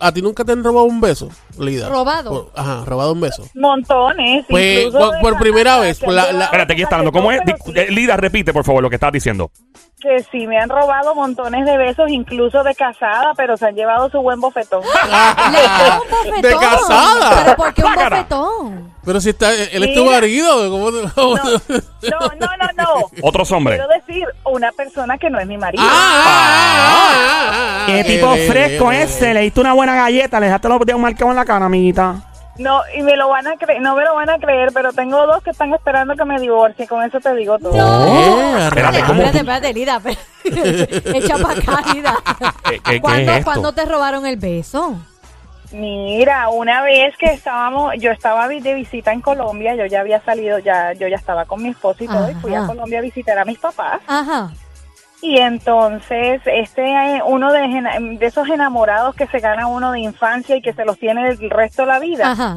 a 0.00 0.12
ti 0.12 0.22
nunca 0.22 0.44
te 0.44 0.52
han 0.52 0.64
robado 0.64 0.86
un 0.86 1.00
beso, 1.00 1.28
Lida. 1.58 1.88
¿Robado? 1.88 2.30
Por- 2.30 2.52
ajá, 2.60 2.84
robado 2.86 3.12
un 3.12 3.20
beso. 3.20 3.44
Montones. 3.54 4.44
Pues, 4.48 4.86
incluso 4.86 5.12
por- 5.20 5.38
primera 5.38 5.78
vez, 5.78 5.98
que 5.98 6.06
por 6.06 6.14
la- 6.14 6.32
la- 6.32 6.44
Espérate, 6.46 6.72
aquí 6.72 6.82
está 6.82 6.96
hablando. 6.96 7.12
¿Cómo 7.12 7.30
es? 7.32 7.40
eh, 7.74 7.86
Lida, 7.90 8.16
repite, 8.16 8.52
por 8.52 8.64
favor, 8.64 8.82
lo 8.82 8.88
que 8.90 8.96
estás 8.96 9.12
diciendo. 9.12 9.50
Que 10.00 10.24
sí 10.30 10.46
me 10.46 10.56
han 10.58 10.68
robado 10.68 11.14
montones 11.16 11.66
de 11.66 11.76
besos, 11.76 12.08
incluso 12.08 12.62
de 12.62 12.72
casada, 12.74 13.32
pero 13.36 13.56
se 13.56 13.66
han 13.66 13.74
llevado 13.74 14.08
su 14.10 14.20
buen 14.20 14.40
bofetón. 14.40 14.82
Le 15.52 15.58
dio 15.58 16.02
un 16.02 16.10
bofetón. 16.10 16.42
De 16.42 16.56
casada. 16.66 17.42
¿Pero 17.44 17.56
por 17.56 17.74
qué 17.74 17.84
un 17.84 17.94
bofetón? 17.94 18.94
Pero 19.04 19.20
si 19.20 19.30
está, 19.30 19.52
él 19.54 19.82
es 19.84 19.94
tu 19.94 20.04
marido, 20.04 20.70
¿cómo 20.70 20.92
te- 20.92 21.10
cómo 21.14 21.36
No, 21.36 21.40
no, 21.42 22.28
no, 22.38 22.46
no, 22.56 22.84
no. 22.84 23.10
Otros 23.22 23.50
hombres. 23.52 23.80
Decir, 24.08 24.24
una 24.44 24.72
persona 24.72 25.16
que 25.18 25.30
no 25.30 25.38
es 25.38 25.46
mi 25.46 25.56
marido. 25.56 25.84
Ah, 25.86 27.84
Qué 27.86 28.00
ah, 28.00 28.04
tipo 28.04 28.34
eh, 28.34 28.46
fresco 28.48 28.90
eh, 28.92 29.02
ese. 29.02 29.34
Le 29.34 29.40
diste 29.42 29.60
una 29.60 29.72
buena 29.74 29.94
galleta, 29.94 30.40
le 30.40 30.46
dejaste 30.46 30.68
los 30.68 30.80
dedos 30.80 31.00
marcados 31.00 31.30
en 31.30 31.36
la 31.36 31.44
cara, 31.44 31.66
amiguita. 31.66 32.16
No, 32.58 32.80
y 32.92 33.02
me 33.02 33.16
lo 33.16 33.28
van 33.28 33.46
a 33.46 33.56
creer, 33.56 33.80
no 33.80 33.94
me 33.94 34.02
lo 34.04 34.16
van 34.16 34.28
a 34.30 34.38
creer, 34.38 34.70
pero 34.74 34.92
tengo 34.92 35.24
dos 35.28 35.40
que 35.44 35.50
están 35.50 35.72
esperando 35.72 36.16
que 36.16 36.24
me 36.24 36.40
divorcie, 36.40 36.88
con 36.88 37.04
eso 37.04 37.20
te 37.20 37.32
digo 37.36 37.56
todo. 37.60 37.72
Eh, 37.76 38.64
Espérate, 38.66 38.98
Espérate, 38.98 39.00
¿cómo 39.06 39.22
espérate, 39.22 39.38
espérate, 39.38 39.72
Lida. 39.74 40.00
espérate. 40.04 41.12
Echa 41.18 41.38
para 41.38 41.54
acá, 41.60 41.92
Lida. 41.94 42.14
¿Qué- 42.38 42.50
qué- 42.70 42.80
qué 42.82 43.00
¿Cuándo, 43.00 43.30
es 43.30 43.38
esto? 43.38 43.44
cuándo 43.44 43.72
te 43.72 43.84
robaron 43.84 44.26
el 44.26 44.36
beso? 44.38 44.96
Mira, 45.72 46.48
una 46.48 46.82
vez 46.82 47.16
que 47.18 47.26
estábamos, 47.26 47.94
yo 47.98 48.10
estaba 48.10 48.48
de 48.48 48.74
visita 48.74 49.12
en 49.12 49.20
Colombia, 49.20 49.74
yo 49.74 49.84
ya 49.84 50.00
había 50.00 50.20
salido, 50.22 50.58
ya 50.58 50.94
yo 50.94 51.08
ya 51.08 51.16
estaba 51.16 51.44
con 51.44 51.62
mi 51.62 51.68
esposo 51.68 52.04
y 52.04 52.08
todo, 52.08 52.30
y 52.30 52.34
fui 52.34 52.54
a. 52.54 52.66
Colombia 52.66 53.00
a 53.00 53.02
visitar 53.02 53.38
a 53.38 53.44
mis 53.44 53.58
papás. 53.58 54.00
Ajá. 54.06 54.50
Y 55.20 55.38
entonces, 55.38 56.40
este, 56.46 56.84
eh, 56.84 57.22
uno 57.26 57.52
de, 57.52 57.60
de 58.18 58.26
esos 58.26 58.48
enamorados 58.48 59.14
que 59.14 59.26
se 59.26 59.40
gana 59.40 59.66
uno 59.66 59.92
de 59.92 60.00
infancia 60.00 60.56
y 60.56 60.62
que 60.62 60.72
se 60.72 60.84
los 60.84 60.98
tiene 60.98 61.28
el 61.28 61.50
resto 61.50 61.82
de 61.82 61.88
la 61.88 61.98
vida. 61.98 62.30
Ajá. 62.30 62.56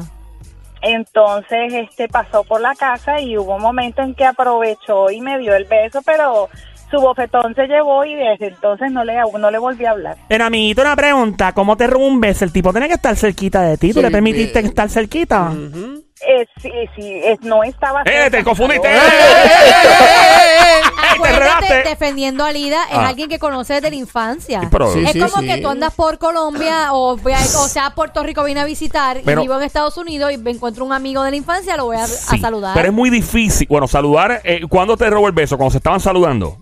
Entonces, 0.80 1.72
este 1.72 2.08
pasó 2.08 2.44
por 2.44 2.60
la 2.60 2.74
casa 2.74 3.20
y 3.20 3.38
hubo 3.38 3.56
un 3.56 3.62
momento 3.62 4.02
en 4.02 4.14
que 4.14 4.24
aprovechó 4.24 5.10
y 5.10 5.20
me 5.20 5.38
dio 5.38 5.54
el 5.54 5.64
beso, 5.64 6.00
pero 6.04 6.48
su 6.92 7.00
bofetón 7.00 7.54
se 7.56 7.66
llevó 7.66 8.04
y 8.04 8.14
desde 8.14 8.48
entonces 8.48 8.92
no 8.92 9.02
le, 9.04 9.14
no 9.38 9.50
le 9.50 9.58
volví 9.58 9.84
a 9.84 9.90
hablar. 9.90 10.16
Pero, 10.28 10.44
amiguito, 10.44 10.82
una 10.82 10.94
pregunta. 10.94 11.52
¿Cómo 11.52 11.76
te 11.76 11.88
robó 11.88 12.06
un 12.06 12.20
beso? 12.20 12.44
El 12.44 12.52
tipo 12.52 12.70
tiene 12.70 12.86
que 12.86 12.94
estar 12.94 13.16
cerquita 13.16 13.62
de 13.62 13.76
ti. 13.78 13.88
¿Tú 13.92 13.98
Sí, 14.00 14.02
le 14.06 14.10
permitiste 14.12 14.60
bien. 14.60 14.66
estar 14.66 14.88
cerquita? 14.90 15.50
Ujú. 15.50 16.04
Eh, 16.24 16.46
sí, 16.60 16.70
sí, 16.94 17.20
es- 17.24 17.40
no 17.40 17.64
estaba... 17.64 18.02
¡Eh, 18.04 18.30
te 18.30 18.44
confundiste! 18.44 18.86
¡Eh, 18.86 18.92
eh, 18.94 18.96
eh, 18.96 19.48
eh, 19.48 20.52
eh! 20.60 20.80
¡Ey, 20.84 20.90
te 21.10 21.16
Acuérdate, 21.16 21.64
enredaste! 21.66 21.88
defendiendo 21.90 22.44
a 22.44 22.52
Lida 22.52 22.84
es 22.90 22.96
Ah. 22.96 23.08
alguien 23.08 23.28
que 23.28 23.40
conoce 23.40 23.74
desde 23.74 23.90
la 23.90 23.96
infancia. 23.96 24.60
Sí, 24.60 24.68
pero- 24.70 24.92
Sí, 24.92 25.02
es 25.04 25.16
como 25.32 25.42
sí. 25.42 25.48
que 25.48 25.58
tú 25.58 25.68
andas 25.68 25.92
por 25.94 26.18
Colombia 26.18 26.92
o, 26.92 27.16
voy 27.16 27.32
a- 27.32 27.38
o 27.38 27.66
sea, 27.68 27.90
Puerto 27.96 28.22
Rico 28.22 28.44
vine 28.44 28.60
a 28.60 28.64
visitar 28.64 29.20
Pero- 29.24 29.40
y 29.40 29.44
vivo 29.44 29.56
en 29.56 29.64
Estados 29.64 29.96
Unidos 29.96 30.30
y 30.32 30.38
me 30.38 30.52
encuentro 30.52 30.84
un 30.84 30.92
amigo 30.92 31.24
de 31.24 31.30
la 31.32 31.36
infancia, 31.36 31.76
lo 31.76 31.86
voy 31.86 31.96
a, 31.96 32.04
a 32.04 32.06
Sí, 32.06 32.38
saludar. 32.38 32.74
Pero 32.74 32.86
es 32.86 32.94
muy 32.94 33.10
difícil. 33.10 33.66
Bueno, 33.68 33.88
saludar. 33.88 34.40
Eh, 34.44 34.60
¿Cuándo 34.68 34.96
te 34.96 35.10
robó 35.10 35.26
el 35.26 35.32
beso? 35.34 35.56
Cuando 35.56 35.72
se 35.72 35.78
estaban 35.78 35.98
saludando. 35.98 36.58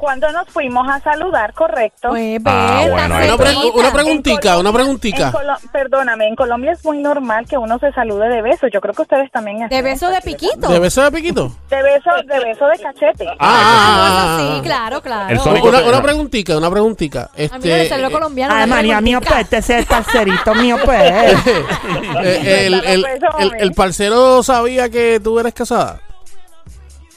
Cuando 0.00 0.32
nos 0.32 0.48
fuimos 0.48 0.88
a 0.88 0.98
saludar, 1.00 1.52
correcto. 1.52 2.08
Pues, 2.08 2.40
Ah, 2.46 2.84
bueno, 2.90 3.16
Una, 3.16 3.36
pre- 3.36 3.54
una 3.74 3.92
preguntica, 3.92 4.58
una 4.58 4.70
En 4.70 4.74
preguntica. 4.74 5.30
Colo- 5.30 5.58
perdóname, 5.72 6.26
en 6.26 6.34
Colombia 6.36 6.72
es 6.72 6.82
muy 6.84 6.98
normal 6.98 7.46
que 7.46 7.58
uno 7.58 7.78
se 7.78 7.92
salude 7.92 8.28
de 8.28 8.40
beso. 8.40 8.66
Yo 8.68 8.80
creo 8.80 8.94
que 8.94 9.02
ustedes 9.02 9.30
también 9.30 9.58
De 9.58 9.64
hacen 9.66 9.84
beso 9.84 10.06
eso, 10.06 10.14
de 10.14 10.20
piquito. 10.22 10.68
¿De 10.68 10.78
beso 10.78 11.02
de 11.02 11.12
piquito? 11.12 11.52
De 11.68 11.82
beso, 11.82 12.10
de 12.26 12.44
beso 12.44 12.66
de 12.66 12.78
cachete. 12.78 13.26
Ah, 13.32 13.36
ah, 13.40 14.06
ah, 14.08 14.38
sí, 14.40 14.54
ah. 14.58 14.62
claro, 14.62 15.02
claro. 15.02 15.42
Una, 15.68 15.82
una 15.82 16.02
preguntica, 16.02 16.56
una 16.56 16.70
preguntica. 16.70 17.24
A 17.24 17.36
mí 17.36 17.44
Este, 17.44 17.58
le 17.68 17.88
salió 17.90 18.08
eh, 18.08 18.12
colombiano. 18.12 18.54
Ay, 18.54 18.66
María, 18.66 19.00
mío, 19.02 19.20
pues, 19.20 19.40
este 19.40 19.58
es 19.58 19.68
el 19.70 19.84
parcerito 19.84 20.54
mío, 20.54 20.78
pues. 20.82 21.02
eh, 22.24 22.66
el, 22.66 22.74
el, 22.84 23.04
el, 23.38 23.52
el 23.58 23.72
parcero 23.72 24.42
sabía 24.42 24.88
que 24.88 25.20
tú 25.22 25.38
eres 25.38 25.52
casada. 25.52 26.00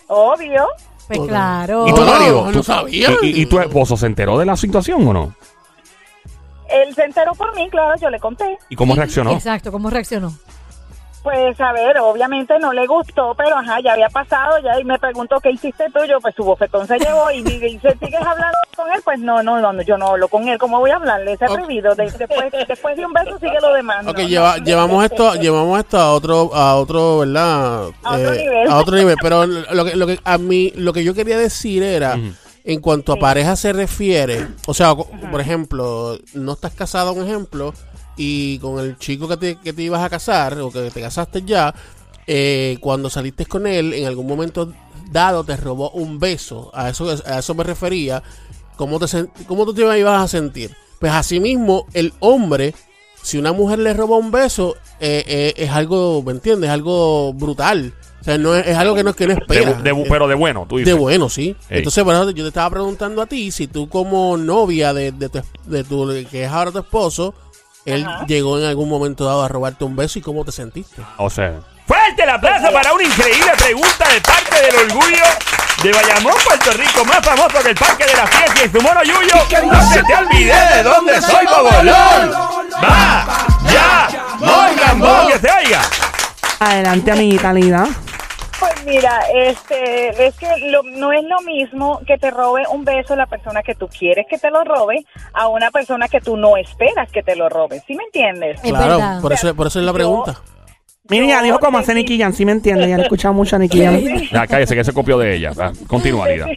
Obvio. 0.07 0.67
Pues 1.07 1.19
claro. 1.27 1.85
¿Y 1.87 1.93
tu 1.93 2.01
marido? 2.01 2.45
no 2.45 2.51
¿Tú- 2.51 2.63
sabía. 2.63 3.09
¿Y, 3.21 3.27
y- 3.27 3.41
y 3.41 3.45
tu 3.45 3.59
esposo 3.59 3.97
se 3.97 4.05
enteró 4.05 4.37
de 4.37 4.45
la 4.45 4.55
situación 4.57 5.05
o 5.07 5.13
no? 5.13 5.35
Él 6.69 6.95
se 6.95 7.03
enteró 7.03 7.33
por 7.33 7.53
mí, 7.55 7.69
claro, 7.69 7.93
yo 8.01 8.09
le 8.09 8.19
conté. 8.19 8.57
¿Y 8.69 8.75
cómo 8.75 8.95
reaccionó? 8.95 9.31
Exacto, 9.33 9.71
¿cómo 9.71 9.89
reaccionó? 9.89 10.33
Pues 11.23 11.57
a 11.61 11.71
ver, 11.71 11.97
obviamente 11.99 12.59
no 12.59 12.73
le 12.73 12.85
gustó, 12.85 13.33
pero 13.37 13.55
ajá, 13.57 13.79
ya 13.81 13.93
había 13.93 14.09
pasado 14.09 14.57
ya 14.61 14.77
y 14.77 14.83
me 14.83 14.99
preguntó 14.99 15.39
qué 15.39 15.51
hiciste 15.51 15.85
tú, 15.93 16.03
yo 16.03 16.19
pues 16.19 16.35
su 16.35 16.43
bofetón 16.43 16.85
se 16.85 16.99
llevó 16.99 17.31
y 17.31 17.41
me 17.41 17.51
dice, 17.59 17.95
¿sigues 17.97 18.19
hablando 18.21 18.57
con 18.75 18.91
él? 18.91 18.99
Pues 19.05 19.19
no, 19.19 19.41
no, 19.41 19.61
no, 19.71 19.81
yo 19.83 19.97
no 19.97 20.07
hablo 20.09 20.27
con 20.27 20.45
él, 20.49 20.57
¿cómo 20.57 20.79
voy 20.79 20.91
a 20.91 20.97
hablarle? 20.97 21.31
Es 21.31 21.41
atrevido, 21.41 21.95
De- 21.95 22.11
después, 22.11 22.51
después 22.67 22.97
de 22.97 23.05
un 23.05 23.13
beso 23.13 23.39
sigue 23.39 23.57
lo 23.61 23.73
demás. 23.73 24.05
Ok, 24.05 24.17
no, 24.19 24.27
lleva- 24.27 24.57
no. 24.57 24.65
llevamos 24.65 25.05
esto, 25.05 25.33
llevamos 25.35 25.79
esto 25.79 25.97
a 25.97 26.11
otro, 26.13 26.53
a 26.53 26.75
otro, 26.75 27.19
¿verdad? 27.19 27.87
Eh, 27.87 27.93
A 28.03 28.11
otro 28.17 28.31
nivel. 28.33 28.69
a 28.69 28.77
otro 28.77 28.95
nivel. 28.97 29.15
Pero 29.21 29.45
lo 29.45 29.85
que, 29.85 29.95
lo 29.95 30.05
que 30.07 30.19
a 30.25 30.37
mí, 30.37 30.73
lo 30.75 30.91
que 30.91 31.05
yo 31.05 31.13
quería 31.13 31.37
decir 31.37 31.83
era, 31.83 32.17
en 32.65 32.81
cuanto 32.81 33.13
a 33.13 33.15
pareja 33.15 33.55
se 33.55 33.71
refiere, 33.71 34.45
o 34.67 34.73
sea, 34.73 34.93
por 34.93 35.39
ejemplo, 35.39 36.17
no 36.33 36.51
estás 36.51 36.73
casado, 36.73 37.13
un 37.13 37.23
ejemplo, 37.23 37.73
y 38.17 38.57
con 38.59 38.79
el 38.79 38.97
chico 38.97 39.27
que 39.27 39.37
te, 39.37 39.55
que 39.55 39.73
te 39.73 39.81
ibas 39.83 40.01
a 40.03 40.09
casar 40.09 40.59
o 40.59 40.71
que 40.71 40.89
te 40.91 41.01
casaste 41.01 41.41
ya, 41.45 41.73
eh, 42.27 42.77
cuando 42.79 43.09
saliste 43.09 43.45
con 43.45 43.67
él, 43.67 43.93
en 43.93 44.05
algún 44.05 44.27
momento 44.27 44.71
dado 45.11 45.43
te 45.43 45.55
robó 45.57 45.89
un 45.91 46.19
beso. 46.19 46.71
A 46.73 46.89
eso, 46.89 47.15
a 47.25 47.39
eso 47.39 47.53
me 47.55 47.63
refería. 47.63 48.23
¿Cómo, 48.75 48.99
te, 48.99 49.05
cómo 49.47 49.65
tú 49.65 49.73
te 49.73 49.81
ibas 49.99 50.23
a 50.23 50.27
sentir? 50.27 50.75
Pues 50.99 51.11
asimismo, 51.11 51.85
el 51.93 52.13
hombre, 52.19 52.73
si 53.21 53.37
una 53.37 53.51
mujer 53.51 53.79
le 53.79 53.93
roba 53.93 54.17
un 54.17 54.31
beso, 54.31 54.75
eh, 54.99 55.23
eh, 55.27 55.53
es 55.57 55.69
algo, 55.69 56.23
¿me 56.23 56.31
entiendes? 56.31 56.69
Es 56.69 56.73
algo 56.73 57.33
brutal. 57.33 57.93
O 58.21 58.23
sea, 58.23 58.37
no 58.37 58.55
es, 58.55 58.65
es 58.65 58.77
algo 58.77 58.95
que 58.95 59.03
no, 59.03 59.13
que 59.13 59.27
no 59.27 59.33
espera. 59.33 59.73
de 59.73 60.05
pero 60.09 60.27
de 60.29 60.33
bueno, 60.35 60.65
tú 60.67 60.77
dices. 60.77 60.93
De 60.93 60.97
bueno, 60.99 61.29
sí. 61.29 61.55
Ey. 61.69 61.79
Entonces, 61.79 62.03
bueno, 62.05 62.29
yo 62.31 62.43
te 62.43 62.47
estaba 62.47 62.69
preguntando 62.69 63.21
a 63.21 63.25
ti 63.25 63.51
si 63.51 63.67
tú 63.67 63.89
como 63.89 64.37
novia 64.37 64.93
de, 64.93 65.11
de, 65.11 65.27
tu, 65.27 65.41
de 65.65 65.83
tu- 65.83 66.29
que 66.31 66.45
es 66.45 66.49
ahora 66.49 66.71
tu 66.71 66.79
esposo, 66.79 67.35
él 67.85 68.05
Ajá. 68.05 68.25
llegó 68.27 68.57
en 68.59 68.65
algún 68.65 68.89
momento 68.89 69.25
dado 69.25 69.43
a 69.43 69.47
robarte 69.47 69.83
un 69.83 69.95
beso 69.95 70.19
y 70.19 70.21
cómo 70.21 70.45
te 70.45 70.51
sentiste. 70.51 71.01
O 71.17 71.29
sea. 71.29 71.53
Fuerte 71.85 72.23
el 72.23 72.29
aplauso 72.29 72.71
para 72.71 72.93
una 72.93 73.03
increíble 73.03 73.51
pregunta 73.57 74.07
de 74.07 74.21
parte 74.21 74.61
del 74.61 74.75
orgullo 74.89 75.23
de 75.83 75.91
Bayamón, 75.91 76.33
Puerto 76.45 76.71
Rico, 76.71 77.03
más 77.03 77.19
famoso 77.21 77.61
que 77.61 77.69
el 77.71 77.75
Parque 77.75 78.05
de 78.05 78.13
la 78.13 78.25
Ciencia 78.27 78.65
y 78.65 78.69
su 78.69 78.81
mono 78.81 79.03
Yuyo. 79.03 79.65
No 79.69 79.89
se 79.91 80.01
te 80.03 80.15
olvide 80.15 80.55
de 80.75 80.83
dónde 80.83 81.21
soy, 81.21 81.45
Bobolón. 81.45 82.31
Va, 82.81 83.25
ya, 83.69 84.07
Morgan 84.39 85.27
que 85.27 85.39
se 85.39 85.51
oiga. 85.51 85.81
Adelante, 86.59 87.11
amiguita 87.11 87.51
Lida. 87.51 87.87
Pues 88.63 88.85
mira, 88.85 89.19
este, 89.35 90.25
es 90.27 90.35
que 90.35 90.47
lo- 90.69 90.83
no 90.83 91.11
es 91.11 91.23
lo 91.25 91.41
mismo 91.41 91.99
que 92.07 92.17
te 92.17 92.31
robe 92.31 92.63
un 92.71 92.85
beso 92.85 93.13
la 93.15 93.25
persona 93.25 93.61
que 93.61 93.75
tú 93.75 93.87
quieres 93.89 94.25
que 94.29 94.37
te 94.37 94.49
lo 94.49 94.63
robe 94.63 95.03
a 95.33 95.47
una 95.49 95.69
persona 95.69 96.07
que 96.07 96.21
tú 96.21 96.37
no 96.37 96.55
esperas 96.55 97.11
que 97.11 97.23
te 97.23 97.35
lo 97.35 97.49
robe. 97.49 97.81
¿Sí 97.85 97.93
me 97.95 98.03
entiendes? 98.05 98.59
Es 98.63 98.71
claro, 98.71 98.97
verdad. 98.97 99.21
por 99.21 99.33
eso, 99.33 99.53
por 99.55 99.67
eso 99.67 99.79
es 99.79 99.85
la 99.85 99.91
Yo- 99.91 99.95
pregunta. 99.95 100.41
Mira, 101.09 101.25
ya 101.25 101.37
Yo 101.39 101.43
dijo 101.43 101.59
cómo 101.59 101.79
te- 101.79 101.83
hace 101.83 101.93
Nicky 101.95 102.17
Jam, 102.17 102.31
¿sí 102.31 102.45
me 102.45 102.53
entiende? 102.53 102.87
Ya 102.87 102.95
le 102.95 103.01
he 103.01 103.03
escuchado 103.03 103.33
mucho 103.33 103.57
a 103.57 103.59
Nicky 103.59 103.83
Jam. 103.83 103.99
Ya, 104.31 104.47
cállese, 104.47 104.73
que 104.73 104.85
se 104.85 104.93
copió 104.93 105.17
de 105.17 105.35
ella. 105.35 105.51
Va, 105.51 105.73
Continúa, 105.85 106.29
Lida. 106.29 106.47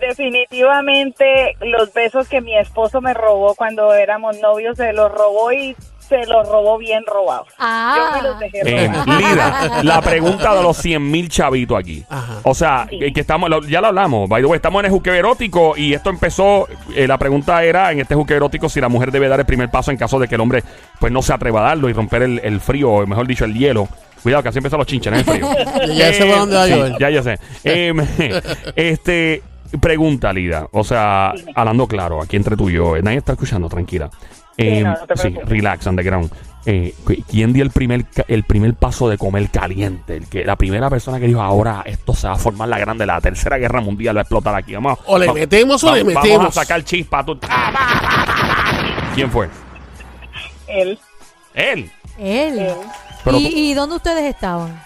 Definitivamente 0.00 1.24
los 1.60 1.92
besos 1.92 2.28
que 2.28 2.40
mi 2.40 2.56
esposo 2.58 3.00
me 3.00 3.14
robó 3.14 3.54
cuando 3.54 3.94
éramos 3.94 4.38
novios 4.40 4.76
se 4.76 4.92
los 4.92 5.12
robó 5.12 5.52
y 5.52 5.76
se 6.10 6.26
los 6.26 6.46
robó 6.48 6.76
bien 6.76 7.02
robados. 7.06 7.48
Ah. 7.58 7.94
Yo 7.96 8.16
me 8.22 8.28
los 8.28 8.38
dejé 8.38 8.60
Eh. 8.66 8.90
Lida, 9.06 9.70
la 9.82 10.02
pregunta 10.02 10.54
de 10.54 10.62
los 10.62 10.76
100 10.76 11.10
mil 11.10 11.30
chavitos 11.30 11.78
aquí. 11.78 12.04
Ajá. 12.10 12.40
O 12.42 12.54
sea, 12.54 12.86
Sí. 12.90 12.98
eh, 13.00 13.12
que 13.14 13.20
estamos, 13.20 13.48
lo- 13.48 13.62
ya 13.62 13.80
lo 13.80 13.86
hablamos, 13.86 14.28
by 14.28 14.42
the 14.42 14.46
way, 14.46 14.56
estamos 14.56 14.80
en 14.80 14.86
el 14.86 14.92
juqueo 14.92 15.14
erótico 15.14 15.74
y 15.78 15.94
esto 15.94 16.10
empezó, 16.10 16.68
eh, 16.94 17.06
la 17.08 17.16
pregunta 17.16 17.64
era 17.64 17.90
en 17.92 18.00
este 18.00 18.14
juqueo 18.14 18.36
erótico 18.36 18.68
si 18.68 18.80
la 18.82 18.88
mujer 18.90 19.10
debe 19.10 19.28
dar 19.28 19.40
el 19.40 19.46
primer 19.46 19.70
paso 19.70 19.90
en 19.90 19.96
caso 19.96 20.18
de 20.18 20.28
que 20.28 20.34
el 20.34 20.40
hombre 20.42 20.62
pues 20.98 21.10
no 21.12 21.22
se 21.22 21.32
atreva 21.32 21.60
a 21.60 21.68
darlo 21.70 21.88
y 21.88 21.92
romper 21.94 22.22
el, 22.24 22.40
el 22.44 22.60
frío, 22.60 22.90
o 22.90 23.06
mejor 23.06 23.26
dicho, 23.26 23.46
el 23.46 23.54
hielo. 23.54 23.88
Cuidado, 24.22 24.42
que 24.42 24.48
así 24.50 24.58
empiezan 24.58 24.78
los 24.78 24.86
chinches, 24.86 25.12
¿no? 25.12 25.18
El 25.18 25.24
frío. 25.24 25.46
Ya 25.94 26.12
sé 26.12 26.26
por 26.26 26.38
dónde 26.40 26.56
va 26.56 26.66
sí. 26.66 26.94
Ya, 27.00 27.08
ya 27.10 27.22
sé. 27.22 27.38
Em, 27.64 27.96
este, 28.76 29.42
pregunta, 29.80 30.32
Lida. 30.32 30.66
O 30.72 30.84
sea, 30.84 31.32
hablando 31.54 31.86
claro, 31.86 32.20
aquí 32.22 32.36
entre 32.36 32.56
tú 32.56 32.68
y 32.68 32.74
yo, 32.74 32.96
nadie 33.02 33.18
está 33.18 33.32
escuchando, 33.32 33.68
tranquila. 33.68 34.10
Sí, 34.56 34.68
Em, 34.68 34.82
no, 34.84 34.90
no 34.92 35.06
te 35.06 35.16
sí, 35.16 35.22
preocupes. 35.30 35.48
relax, 35.48 35.86
underground. 35.86 36.30
Eh, 36.66 36.94
¿Quién 37.28 37.54
dio 37.54 37.62
el 37.64 37.70
primer, 37.70 38.04
el 38.28 38.44
primer 38.44 38.74
paso 38.74 39.08
de 39.08 39.16
comer 39.16 39.48
caliente? 39.50 40.16
El 40.16 40.26
que, 40.28 40.44
la 40.44 40.56
primera 40.56 40.90
persona 40.90 41.18
que 41.18 41.26
dijo, 41.26 41.40
ahora 41.40 41.82
esto 41.86 42.12
se 42.14 42.26
va 42.28 42.34
a 42.34 42.36
formar 42.36 42.68
la 42.68 42.78
grande, 42.78 43.06
la 43.06 43.18
tercera 43.20 43.56
guerra 43.56 43.80
mundial 43.80 44.14
va 44.16 44.20
a 44.20 44.22
explotar 44.22 44.54
aquí. 44.54 44.74
Vamos, 44.74 44.98
O 45.06 45.18
le 45.18 45.26
va- 45.28 45.32
metemos 45.32 45.82
o 45.84 45.94
le 45.94 46.02
Vamos 46.02 46.22
metemos. 46.22 46.46
a 46.48 46.60
sacar 46.60 46.84
chispa. 46.84 47.24
tú- 47.24 47.38
¿Quién 49.14 49.30
fue? 49.30 49.48
Él, 50.68 50.98
Él. 51.54 51.90
Él. 52.18 52.58
él. 52.58 52.74
Pero 53.24 53.38
¿Y, 53.38 53.44
tú- 53.44 53.56
y 53.56 53.74
dónde 53.74 53.96
ustedes 53.96 54.24
estaban? 54.24 54.82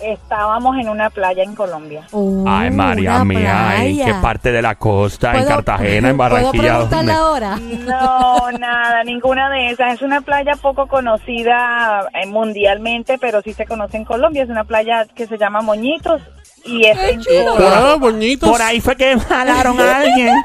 Estábamos 0.00 0.76
en 0.78 0.88
una 0.88 1.10
playa 1.10 1.42
en 1.42 1.54
Colombia. 1.54 2.02
Uh, 2.12 2.44
Ay, 2.48 2.70
María 2.70 3.16
una 3.16 3.24
mía, 3.24 3.84
¿en 3.84 4.04
qué 4.04 4.14
parte 4.14 4.52
de 4.52 4.62
la 4.62 4.74
costa? 4.76 5.32
¿En 5.32 5.38
¿Puedo- 5.44 5.48
Cartagena? 5.48 6.10
¿En 6.10 6.16
¿Puedo 6.18 6.30
Barranquilla? 6.30 6.62
preguntarle 6.62 7.12
¿Dónde? 7.12 7.12
ahora? 7.12 7.56
No, 7.58 8.50
nada, 8.58 9.04
ninguna 9.04 9.50
de 9.50 9.70
esas. 9.70 9.94
Es 9.94 10.02
una 10.02 10.20
playa 10.20 10.52
poco 10.60 10.86
conocida 10.86 12.08
eh, 12.14 12.26
mundialmente, 12.26 13.18
pero 13.18 13.42
sí 13.42 13.52
se 13.54 13.66
conoce 13.66 13.96
en 13.96 14.04
Colombia. 14.04 14.42
Es 14.44 14.50
una 14.50 14.64
playa 14.64 15.06
que 15.14 15.26
se 15.26 15.36
llama 15.38 15.60
Moñitos 15.62 16.22
y 16.64 16.86
es 16.86 16.98
Qué 16.98 17.10
en 17.10 17.20
chulo. 17.22 17.54
Por 17.56 17.64
ahí, 17.72 17.98
boñitos. 17.98 18.50
Por 18.50 18.62
ahí 18.62 18.80
fue 18.80 18.96
que 18.96 19.18
jalaron 19.18 19.80
a 19.80 19.96
alguien. 19.98 20.34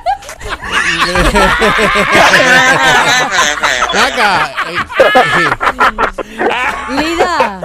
Acá. 3.93 4.51
eh, 4.69 4.77
Lida. 6.89 7.61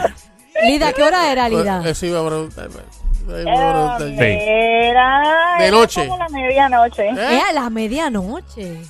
Lida, 0.67 0.93
¿qué 0.93 1.03
hora 1.03 1.31
era, 1.33 1.49
Lida? 1.49 1.83
Eso 1.87 2.07
iba 2.07 2.21
a 2.21 2.27
preguntar. 2.27 2.69
pues. 2.69 2.85
Eso 3.29 3.41
iba 3.41 3.95
a 3.95 3.99
preguntar 3.99 4.09
yo. 4.09 4.23
Eh, 4.23 4.89
Era, 4.89 5.23
De 5.59 5.67
era 5.67 5.77
noche. 5.77 6.07
como 6.07 6.19
la 6.19 6.29
medianoche. 6.29 7.09
¿Eh? 7.09 7.37
Es 7.37 7.45
a 7.45 7.53
la 7.53 7.71
medianoche. 7.71 8.81